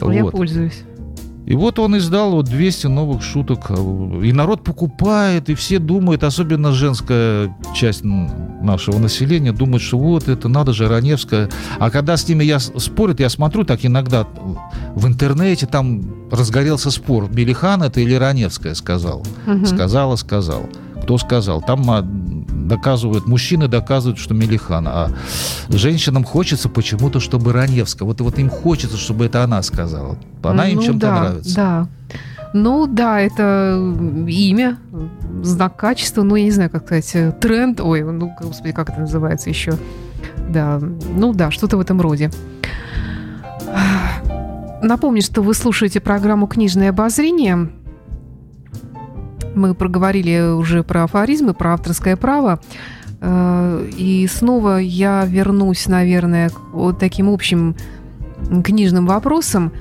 [0.00, 0.12] Ну, вот.
[0.14, 0.82] Я пользуюсь.
[1.46, 3.70] И вот он издал вот 200 новых шуток.
[3.70, 10.48] И народ покупает, и все думают, особенно женская часть нашего населения, думает, что вот это
[10.48, 11.48] надо же, Раневская.
[11.78, 14.26] А когда с ними я спорят, я смотрю так иногда
[14.94, 19.24] в интернете, там разгорелся спор, Белихан это или Раневская сказал.
[19.46, 19.66] Угу.
[19.66, 20.68] Сказала, сказал.
[21.02, 21.60] Кто сказал?
[21.62, 21.84] Там
[22.68, 25.10] доказывают, мужчины доказывают, что Мелихан, а
[25.68, 28.06] женщинам хочется почему-то, чтобы Раневская.
[28.06, 30.16] Вот, вот им хочется, чтобы это она сказала.
[30.42, 31.54] Она им ну, чем-то да, нравится.
[31.54, 31.88] Да.
[32.54, 33.94] Ну да, это
[34.28, 34.78] имя,
[35.42, 39.48] знак качества, ну я не знаю, как сказать, тренд, ой, ну господи, как это называется
[39.48, 39.74] еще?
[40.50, 42.30] Да, ну да, что-то в этом роде.
[44.82, 47.70] Напомню, что вы слушаете программу «Книжное обозрение».
[49.54, 52.60] Мы проговорили уже про афоризмы, про авторское право.
[53.24, 57.76] И снова я вернусь, наверное, к вот таким общим
[58.64, 59.72] книжным вопросам.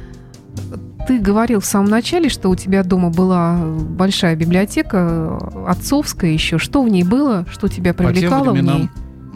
[1.08, 6.60] Ты говорил в самом начале, что у тебя дома была большая библиотека, отцовская еще.
[6.60, 7.46] Что в ней было?
[7.50, 8.90] Что тебя привлекало в ней?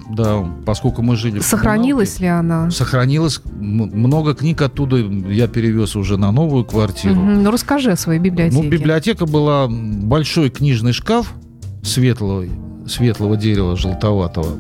[0.10, 1.40] Да, поскольку мы жили...
[1.40, 2.70] Сохранилась ли она?
[2.70, 3.42] Сохранилась.
[3.60, 7.16] Много книг оттуда я перевез уже на новую квартиру.
[7.16, 7.22] Угу.
[7.22, 8.62] Ну, расскажи о своей библиотеке.
[8.62, 11.34] Ну, библиотека была большой книжный шкаф
[11.82, 12.46] светлого,
[12.88, 14.56] светлого дерева, желтоватого.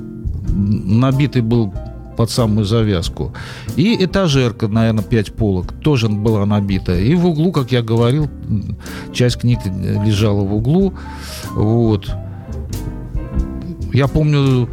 [0.47, 1.73] Набитый был
[2.17, 3.33] под самую завязку.
[3.75, 6.97] И этажерка, наверное, 5 полок, тоже была набита.
[6.97, 8.29] И в углу, как я говорил,
[9.13, 10.93] часть книг лежала в углу.
[11.51, 12.09] Вот.
[13.93, 14.69] Я помню,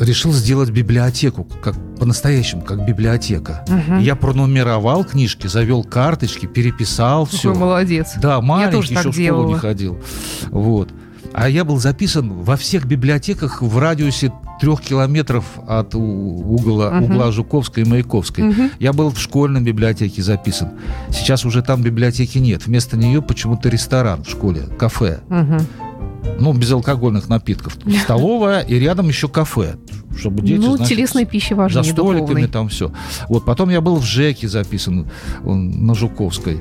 [0.00, 3.64] решил сделать библиотеку, как по-настоящему, как библиотека.
[3.68, 4.00] Угу.
[4.00, 7.48] Я пронумеровал книжки, завел карточки, переписал все.
[7.52, 8.12] Какой молодец.
[8.20, 9.42] Да, маленький, я еще в делала.
[9.42, 10.00] школу не ходил.
[10.50, 10.90] Вот.
[11.32, 17.04] А я был записан во всех библиотеках в радиусе трех километров от угла, uh-huh.
[17.04, 18.44] угла Жуковской и Маяковской.
[18.44, 18.70] Uh-huh.
[18.78, 20.70] Я был в школьной библиотеке записан.
[21.10, 22.66] Сейчас уже там библиотеки нет.
[22.66, 25.20] Вместо нее почему-то ресторан в школе, кафе.
[25.28, 25.62] Uh-huh.
[26.38, 27.76] Ну, безалкогольных напитков.
[28.04, 29.76] Столовая и рядом еще кафе.
[30.16, 32.48] Чтобы дети, ну, значит, телесной пищи важнее За столиками духовной.
[32.48, 32.92] там все.
[33.28, 35.08] Вот, потом я был в ЖЭКе записан
[35.44, 36.60] на Жуковской.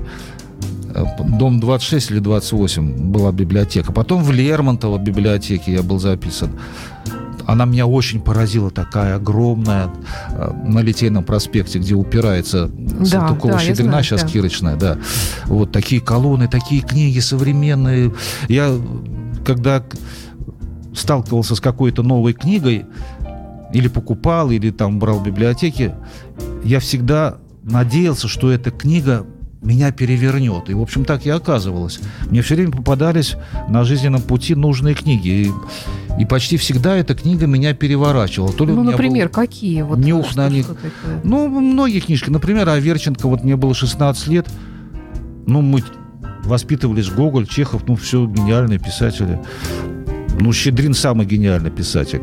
[1.39, 3.91] Дом 26 или 28 была библиотека.
[3.91, 6.51] Потом в Лермонтово библиотеке я был записан.
[7.45, 9.89] Она меня очень поразила, такая огромная,
[10.63, 14.27] на Литейном проспекте, где упирается да, Салтыкова-Щедрина, да, сейчас да.
[14.29, 14.97] Кирочная, да.
[15.45, 18.13] Вот такие колонны, такие книги современные.
[18.47, 18.73] Я,
[19.45, 19.83] когда
[20.95, 22.85] сталкивался с какой-то новой книгой,
[23.73, 25.95] или покупал, или там брал в библиотеке,
[26.63, 29.25] я всегда надеялся, что эта книга
[29.61, 30.69] меня перевернет.
[30.69, 31.99] И, в общем, так и оказывалось.
[32.29, 33.35] Мне все время попадались
[33.69, 35.29] на жизненном пути нужные книги.
[35.29, 35.51] И,
[36.21, 38.51] и почти всегда эта книга меня переворачивала.
[38.51, 39.81] То ли ну, например, был какие?
[39.81, 40.67] Вот нюх на них.
[40.67, 41.21] такое?
[41.23, 42.29] Ну, многие книжки.
[42.29, 43.27] Например, Аверченко.
[43.27, 44.47] Вот мне было 16 лет.
[45.47, 45.81] Ну, мы
[46.45, 49.39] воспитывались Гоголь, Чехов, ну, все гениальные писатели.
[50.39, 52.21] Ну, Щедрин самый гениальный писатель.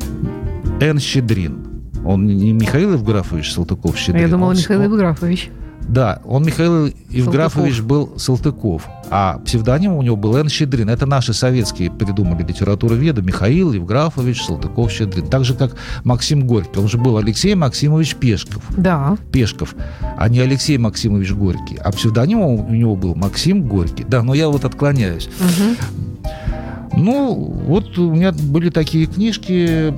[0.81, 0.99] Н.
[0.99, 1.67] Щедрин.
[2.05, 4.23] Он не Михаил Евграфович Салтыков-Щедрин.
[4.23, 5.51] Я думала, он, Михаил Евграфович.
[5.91, 7.89] Да, он Михаил Евграфович Салтыков.
[7.89, 10.49] был Салтыков, а псевдоним у него был Н.
[10.49, 10.89] Щедрин.
[10.89, 13.23] Это наши советские придумали литературоведы.
[13.23, 15.27] Михаил Евграфович Салтыков-Щедрин.
[15.27, 15.75] Так же, как
[16.05, 16.79] Максим Горький.
[16.79, 18.63] Он же был Алексей Максимович Пешков.
[18.77, 19.17] Да.
[19.33, 19.75] Пешков,
[20.17, 21.77] а не Алексей Максимович Горький.
[21.77, 24.05] А псевдоним у него был Максим Горький.
[24.05, 25.29] Да, но я вот отклоняюсь.
[25.41, 27.01] Угу.
[27.03, 27.35] Ну,
[27.67, 29.93] вот у меня были такие книжки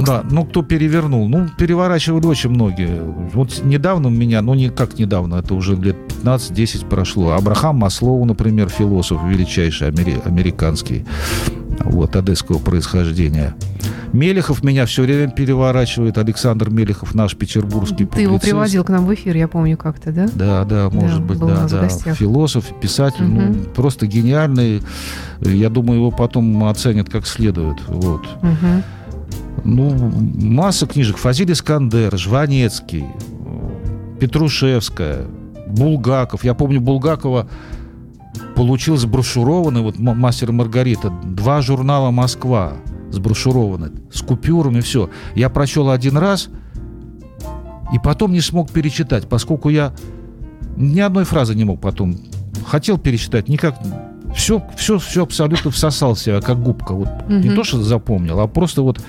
[0.00, 1.28] ну, да, ну кто перевернул?
[1.28, 3.00] Ну, переворачивали очень многие.
[3.32, 7.32] Вот недавно у меня, ну не как недавно, это уже лет 15-10 прошло.
[7.32, 11.04] Абрахам Маслоу, например, философ величайший, амери- американский,
[11.80, 13.54] вот, одесского происхождения.
[14.12, 16.18] Мелехов меня все время переворачивает.
[16.18, 18.26] Александр Мелехов, наш петербургский Ты публицист.
[18.26, 20.28] его приводил к нам в эфир, я помню как-то, да?
[20.34, 22.14] Да, да, может да, быть, да, да.
[22.14, 23.40] Философ, писатель, угу.
[23.40, 24.82] ну, просто гениальный.
[25.40, 27.76] Я думаю, его потом оценят как следует.
[27.86, 28.26] Вот.
[28.42, 28.82] Угу.
[29.64, 31.16] Ну, масса книжек.
[31.16, 33.04] Фазиль Искандер, Жванецкий,
[34.20, 35.26] Петрушевская,
[35.66, 36.44] Булгаков.
[36.44, 37.48] Я помню Булгакова
[38.54, 42.74] получил сброшурованный, вот «Мастер и Маргарита», два журнала «Москва»
[43.10, 45.10] сброшурованы, с купюрами, все.
[45.34, 46.48] Я прочел один раз,
[47.94, 49.94] и потом не смог перечитать, поскольку я
[50.76, 52.16] ни одной фразы не мог потом.
[52.66, 53.78] Хотел перечитать, никак
[54.34, 56.92] все, все, все абсолютно всосал в себя, как губка.
[56.92, 57.34] Вот угу.
[57.34, 59.00] Не то, что запомнил, а просто вот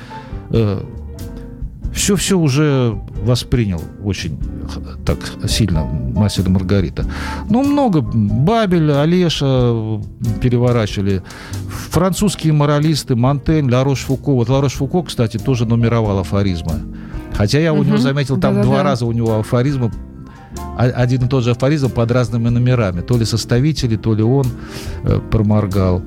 [1.93, 4.39] все-все э, уже воспринял очень
[5.05, 7.05] так сильно мастер Маргарита.
[7.49, 8.01] Ну, много.
[8.01, 9.99] Бабель, Олеша
[10.41, 11.23] переворачивали.
[11.89, 14.33] Французские моралисты, Монтень, Ларош Фуко.
[14.33, 16.73] Вот Ларош Фуко, кстати, тоже нумеровал афоризмы.
[17.33, 18.63] Хотя я у него заметил, там Да-да-да.
[18.63, 19.91] два раза у него афоризмы
[20.77, 23.01] один и тот же афоризм под разными номерами.
[23.01, 24.47] То ли составители, то ли он
[25.03, 26.01] э, проморгал.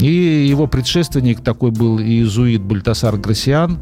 [0.00, 3.78] И его предшественник такой был иезуит Бальтасар Грасиан.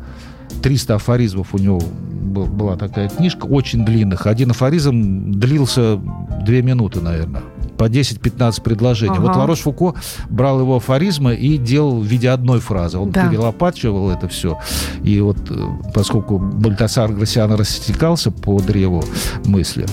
[0.62, 4.26] 300 афоризмов у него была такая книжка, очень длинных.
[4.26, 6.00] Один афоризм длился
[6.44, 7.42] две минуты, наверное
[7.82, 9.16] по 10-15 предложений.
[9.16, 9.26] Ага.
[9.26, 9.94] Вот Ларош Фуко
[10.30, 12.98] брал его афоризмы и делал в виде одной фразы.
[12.98, 13.26] Он да.
[13.26, 14.56] перелопачивал это все.
[15.02, 15.54] И вот э,
[15.92, 19.02] поскольку Бальтасар Грасиан растекался по древу
[19.46, 19.84] мысли.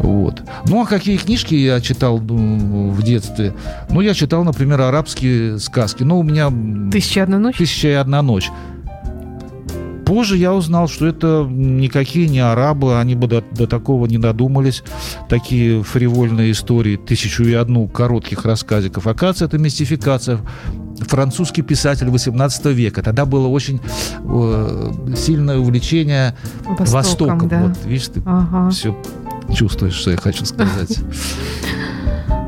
[0.00, 0.42] Вот.
[0.66, 3.54] Ну, а какие книжки я читал ну, в детстве?
[3.88, 6.02] Ну, я читал, например, арабские сказки.
[6.02, 6.52] Ну, у меня...
[6.90, 7.56] «Тысяча и одна ночь»?
[7.56, 8.50] «Тысяча и одна ночь».
[10.04, 14.82] Позже я узнал, что это никакие не арабы, они бы до, до такого не додумались.
[15.28, 19.06] Такие фривольные истории, тысячу и одну коротких рассказиков.
[19.06, 20.40] Оказывается, это мистификация.
[21.00, 23.02] Французский писатель 18 века.
[23.02, 23.80] Тогда было очень
[24.20, 26.92] э, сильное увлечение Востоком.
[26.92, 27.48] Востоком.
[27.48, 27.62] Да.
[27.62, 28.70] Вот, видишь, ты ага.
[28.70, 28.96] все
[29.54, 30.98] чувствуешь, что я хочу сказать.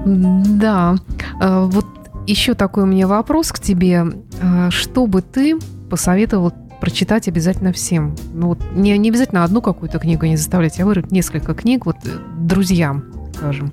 [0.06, 0.96] Да.
[1.40, 1.86] А, вот
[2.26, 4.04] еще такой у меня вопрос к тебе.
[4.42, 5.56] А, что бы ты
[5.88, 6.52] посоветовал
[6.84, 8.14] прочитать обязательно всем.
[8.34, 11.96] Ну, вот не, не обязательно одну какую-то книгу не заставлять, а выбрать несколько книг вот
[12.04, 13.04] э, друзьям,
[13.34, 13.72] скажем.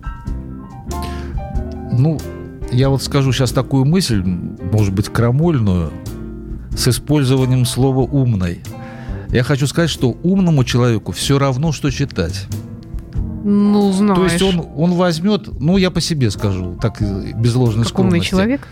[1.92, 2.18] Ну,
[2.72, 5.92] я вот скажу сейчас такую мысль, может быть, крамольную,
[6.74, 8.62] с использованием слова «умный».
[9.28, 12.48] Я хочу сказать, что умному человеку все равно, что читать.
[13.44, 14.16] Ну, знаешь.
[14.20, 18.34] То есть он, он возьмет, ну, я по себе скажу, так без ложной как скромности.
[18.34, 18.68] умный человек?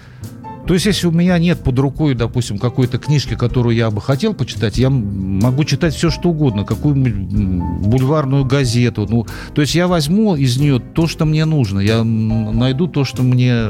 [0.69, 4.35] То есть, если у меня нет под рукой, допустим, какой-то книжки, которую я бы хотел
[4.35, 9.07] почитать, я могу читать все, что угодно, какую-нибудь бульварную газету.
[9.09, 11.79] Ну, то есть, я возьму из нее то, что мне нужно.
[11.79, 13.69] Я найду то, что мне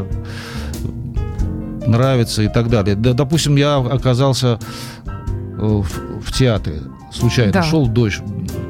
[1.88, 2.98] нравится и так далее.
[2.98, 4.60] Допустим, я оказался
[5.06, 5.10] э,
[5.58, 6.82] в, в театре
[7.14, 7.54] случайно.
[7.54, 7.64] Да.
[7.64, 8.22] Шел дождь,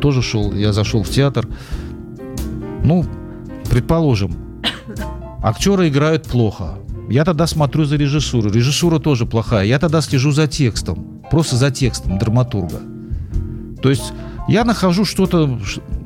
[0.01, 1.47] тоже шел, я зашел в театр.
[2.84, 3.05] Ну,
[3.71, 4.36] предположим,
[5.41, 6.77] актеры играют плохо.
[7.10, 8.51] Я тогда смотрю за режиссурой.
[8.51, 9.66] Режиссура тоже плохая.
[9.66, 11.24] Я тогда слежу за текстом.
[11.32, 12.80] Просто за текстом драматурга.
[13.82, 14.14] То есть
[14.47, 15.60] я нахожу что-то,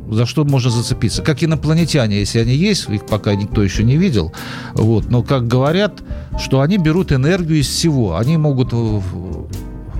[0.09, 1.21] за что можно зацепиться.
[1.21, 4.33] Как инопланетяне, если они есть, их пока никто еще не видел.
[4.73, 5.09] Вот.
[5.09, 6.01] Но как говорят,
[6.39, 8.17] что они берут энергию из всего.
[8.17, 9.01] Они могут в,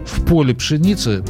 [0.05, 1.23] в поле пшеницы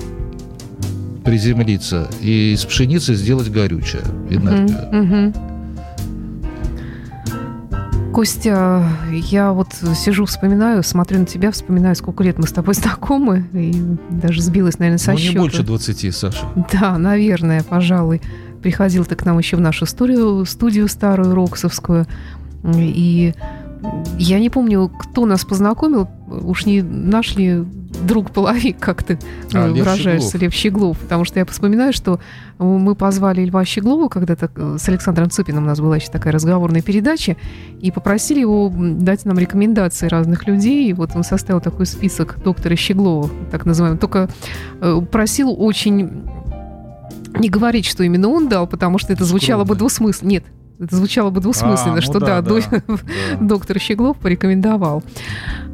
[1.24, 4.78] приземлиться и из пшеницы сделать горючее энергию.
[4.92, 5.53] Uh-huh, uh-huh.
[8.14, 13.46] Костя, я вот сижу, вспоминаю, смотрю на тебя, вспоминаю, сколько лет мы с тобой знакомы,
[13.54, 13.74] и
[14.12, 15.34] даже сбилась, наверное, со ну, счета.
[15.34, 16.46] не больше 20, Саша.
[16.72, 18.22] Да, наверное, пожалуй.
[18.62, 22.06] Приходил ты к нам еще в нашу студию, студию старую, Роксовскую,
[22.76, 23.34] и
[24.18, 27.66] я не помню, кто нас познакомил, уж не нашли
[28.06, 29.18] друг-половик, как ты
[29.54, 30.98] а, выражаешься, Лев Щеглов.
[31.00, 32.20] Потому что я вспоминаю, что
[32.60, 37.36] мы позвали Льва Щеглова когда-то с Александром Цыпиным, у нас была еще такая разговорная передача,
[37.82, 40.90] и попросили его дать нам рекомендации разных людей.
[40.90, 44.00] И вот он составил такой список доктора Щеглова, так называемый.
[44.00, 44.30] Только
[45.12, 46.24] просил очень
[47.40, 50.30] не говорить, что именно он дал, потому что это звучало бы двусмысленно.
[50.30, 50.44] Нет,
[50.80, 52.84] это звучало бы двусмысленно, а, ну что да, да, да.
[53.40, 55.04] доктор Щеглов порекомендовал.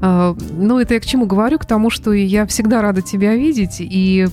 [0.02, 1.58] А, ну, это я к чему говорю?
[1.58, 4.28] К тому, что я всегда рада тебя видеть, и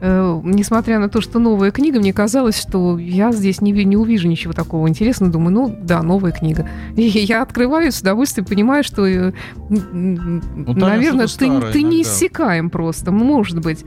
[0.00, 4.26] э, несмотря на то, что новая книга, мне казалось, что я здесь не, не увижу
[4.26, 5.32] ничего такого интересного.
[5.32, 6.68] Думаю, ну да, новая книга.
[6.96, 9.32] И я открываю с удовольствием, понимаю, что, э,
[9.68, 10.40] ну,
[10.74, 13.84] наверное, ты, ты не иссякаем просто, может быть.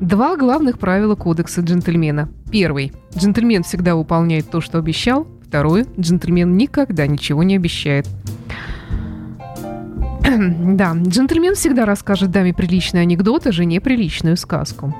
[0.00, 2.28] Два главных правила кодекса джентльмена.
[2.50, 2.92] Первый.
[3.16, 5.26] Джентльмен всегда выполняет то, что обещал.
[5.48, 5.86] Второй.
[5.98, 8.08] Джентльмен никогда ничего не обещает.
[10.22, 14.94] да, джентльмен всегда расскажет даме приличный анекдот, а жене приличную сказку.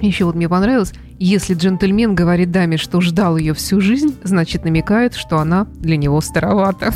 [0.00, 5.14] Еще вот мне понравилось, если джентльмен говорит даме, что ждал ее всю жизнь, значит намекает,
[5.14, 6.92] что она для него старовата.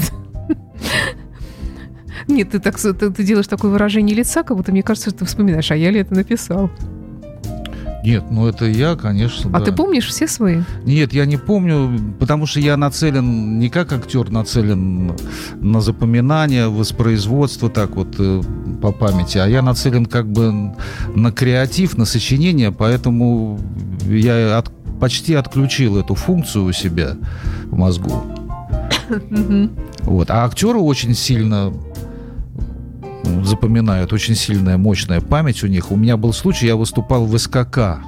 [2.29, 5.25] Нет, ты так ты, ты делаешь такое выражение лица, как будто мне кажется, что ты
[5.25, 6.71] вспоминаешь, а я ли это написал.
[8.03, 9.51] Нет, ну это я, конечно.
[9.53, 9.67] А да.
[9.67, 10.63] ты помнишь все свои?
[10.85, 15.17] Нет, я не помню, потому что я нацелен не как актер, нацелен
[15.61, 18.43] на запоминание, воспроизводство, так вот э,
[18.81, 20.75] по памяти, а я нацелен как бы
[21.15, 23.61] на креатив, на сочинение, поэтому
[24.07, 27.17] я от, почти отключил эту функцию у себя
[27.65, 28.23] в мозгу.
[30.03, 30.31] Вот.
[30.31, 31.75] А актеры очень сильно
[33.45, 35.91] запоминают, очень сильная, мощная память у них.
[35.91, 38.01] У меня был случай, я выступал в СКК.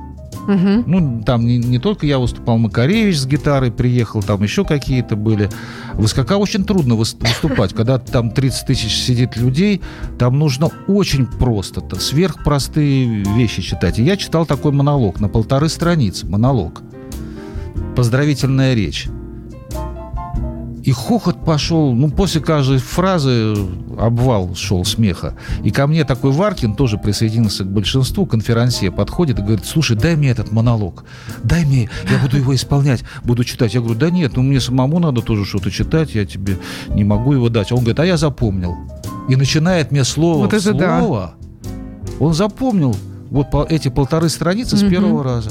[0.49, 0.85] Угу.
[0.87, 5.49] Ну, там не, не только я выступал, Макаревич с гитарой приехал, там еще какие-то были.
[5.95, 7.73] В СКК очень трудно выступать.
[7.75, 9.81] Когда там 30 тысяч сидит людей,
[10.19, 13.99] там нужно очень просто, -то, сверхпростые вещи читать.
[13.99, 16.83] И я читал такой монолог на полторы страницы, монолог.
[17.95, 19.09] Поздравительная речь.
[20.83, 23.55] И хохот пошел, ну, после каждой фразы
[23.99, 25.37] обвал шел смеха.
[25.63, 30.17] И ко мне такой Варкин тоже присоединился к большинству, конферансье подходит и говорит, слушай, дай
[30.17, 31.05] мне этот монолог,
[31.45, 33.75] дай мне, я буду его исполнять, буду читать.
[33.75, 36.59] Я говорю, да нет, ну мне самому надо тоже что-то читать, я тебе
[36.89, 37.71] не могу его дать.
[37.71, 38.75] Он говорит, а я запомнил.
[39.29, 41.35] И начинает мне слово вот это слово.
[41.63, 41.75] Да.
[42.19, 42.97] Он запомнил
[43.31, 45.51] вот эти полторы страницы с первого раза.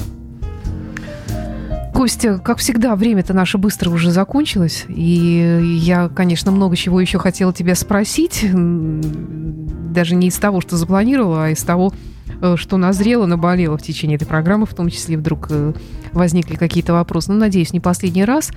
[2.02, 4.86] Костя, как всегда, время-то наше быстро уже закончилось.
[4.88, 8.44] И я, конечно, много чего еще хотела тебя спросить.
[8.52, 11.92] Даже не из того, что запланировала, а из того,
[12.40, 15.74] э, что назрело, наболело в течение этой программы, в том числе вдруг э,
[16.10, 17.30] возникли какие-то вопросы.
[17.30, 18.50] Ну, надеюсь, не последний раз.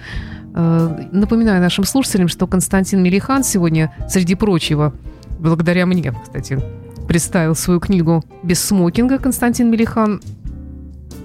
[0.55, 4.91] Э, напоминаю нашим слушателям, что Константин Мелихан сегодня, среди прочего,
[5.37, 6.59] благодаря мне, кстати,
[7.07, 10.19] представил свою книгу «Без смокинга» Константин Мелихан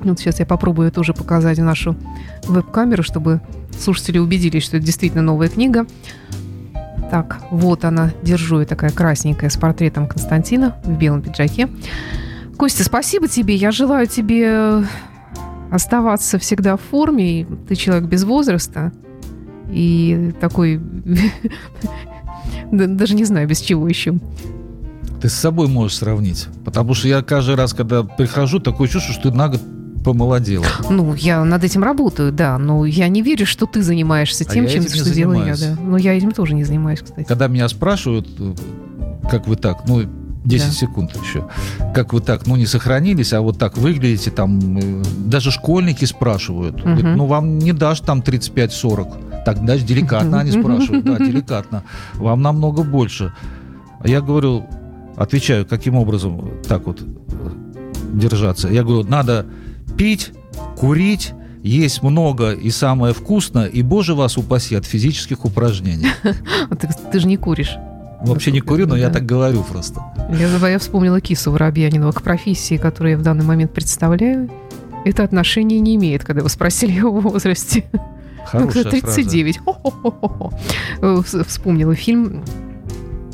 [0.04, 1.96] вот сейчас я попробую тоже показать нашу
[2.46, 3.40] веб-камеру, чтобы
[3.78, 5.86] слушатели убедились, что это действительно новая книга.
[7.10, 11.68] Так, вот она, держу, я такая красненькая, с портретом Константина в белом пиджаке.
[12.56, 13.54] Костя, спасибо тебе.
[13.54, 14.84] Я желаю тебе
[15.70, 17.46] оставаться всегда в форме.
[17.68, 18.92] Ты человек без возраста.
[19.70, 20.80] И такой...
[22.70, 24.14] Даже не знаю, без чего еще.
[25.20, 26.46] Ты с собой можешь сравнить.
[26.64, 29.60] Потому что я каждый раз, когда прихожу, такое чувство, что ты на год
[30.04, 30.66] помолодела.
[30.88, 32.58] Ну, я над этим работаю, да.
[32.58, 35.76] Но я не верю, что ты занимаешься а тем, а чем что делаю я, да.
[35.82, 37.26] Но я этим тоже не занимаюсь, кстати.
[37.26, 38.28] Когда меня спрашивают,
[39.30, 40.04] как вы так, ну,
[40.44, 40.72] 10 да.
[40.72, 41.46] секунд еще.
[41.94, 46.76] Как вы так, ну, не сохранились, а вот так выглядите, там, э, даже школьники спрашивают.
[46.76, 46.84] Угу.
[46.84, 49.44] Говорят, ну, вам не дашь там 35-40.
[49.44, 51.84] Так, даже деликатно они спрашивают, да, деликатно.
[52.14, 53.32] Вам намного больше.
[54.00, 54.66] А я говорю,
[55.16, 57.04] отвечаю, каким образом так вот э,
[58.14, 58.68] держаться.
[58.68, 59.46] Я говорю, надо
[60.00, 60.32] пить,
[60.78, 66.06] курить, есть много и самое вкусное, и, боже вас упаси, от физических упражнений.
[67.12, 67.76] Ты, же не куришь.
[68.22, 70.00] Вообще не курю, но я так говорю просто.
[70.30, 74.48] Я, я вспомнила Кису Воробьянинова к профессии, которую я в данный момент представляю.
[75.04, 77.84] Это отношение не имеет, когда вы спросили его возрасте.
[78.46, 79.60] Хорошая 39.
[81.02, 81.44] Фраза.
[81.44, 82.42] Вспомнила фильм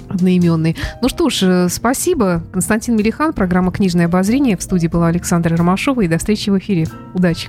[0.09, 0.77] одноименный.
[1.03, 2.43] Ну что ж, э, спасибо.
[2.53, 4.57] Константин Мелихан, программа «Книжное обозрение».
[4.57, 6.03] В студии была Александра Ромашова.
[6.03, 6.87] И до встречи в эфире.
[7.15, 7.49] Удачи.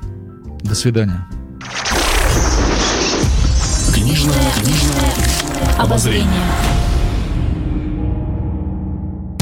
[0.63, 1.25] До свидания.
[3.93, 5.13] Книжное, книжное
[5.77, 6.76] обозрение.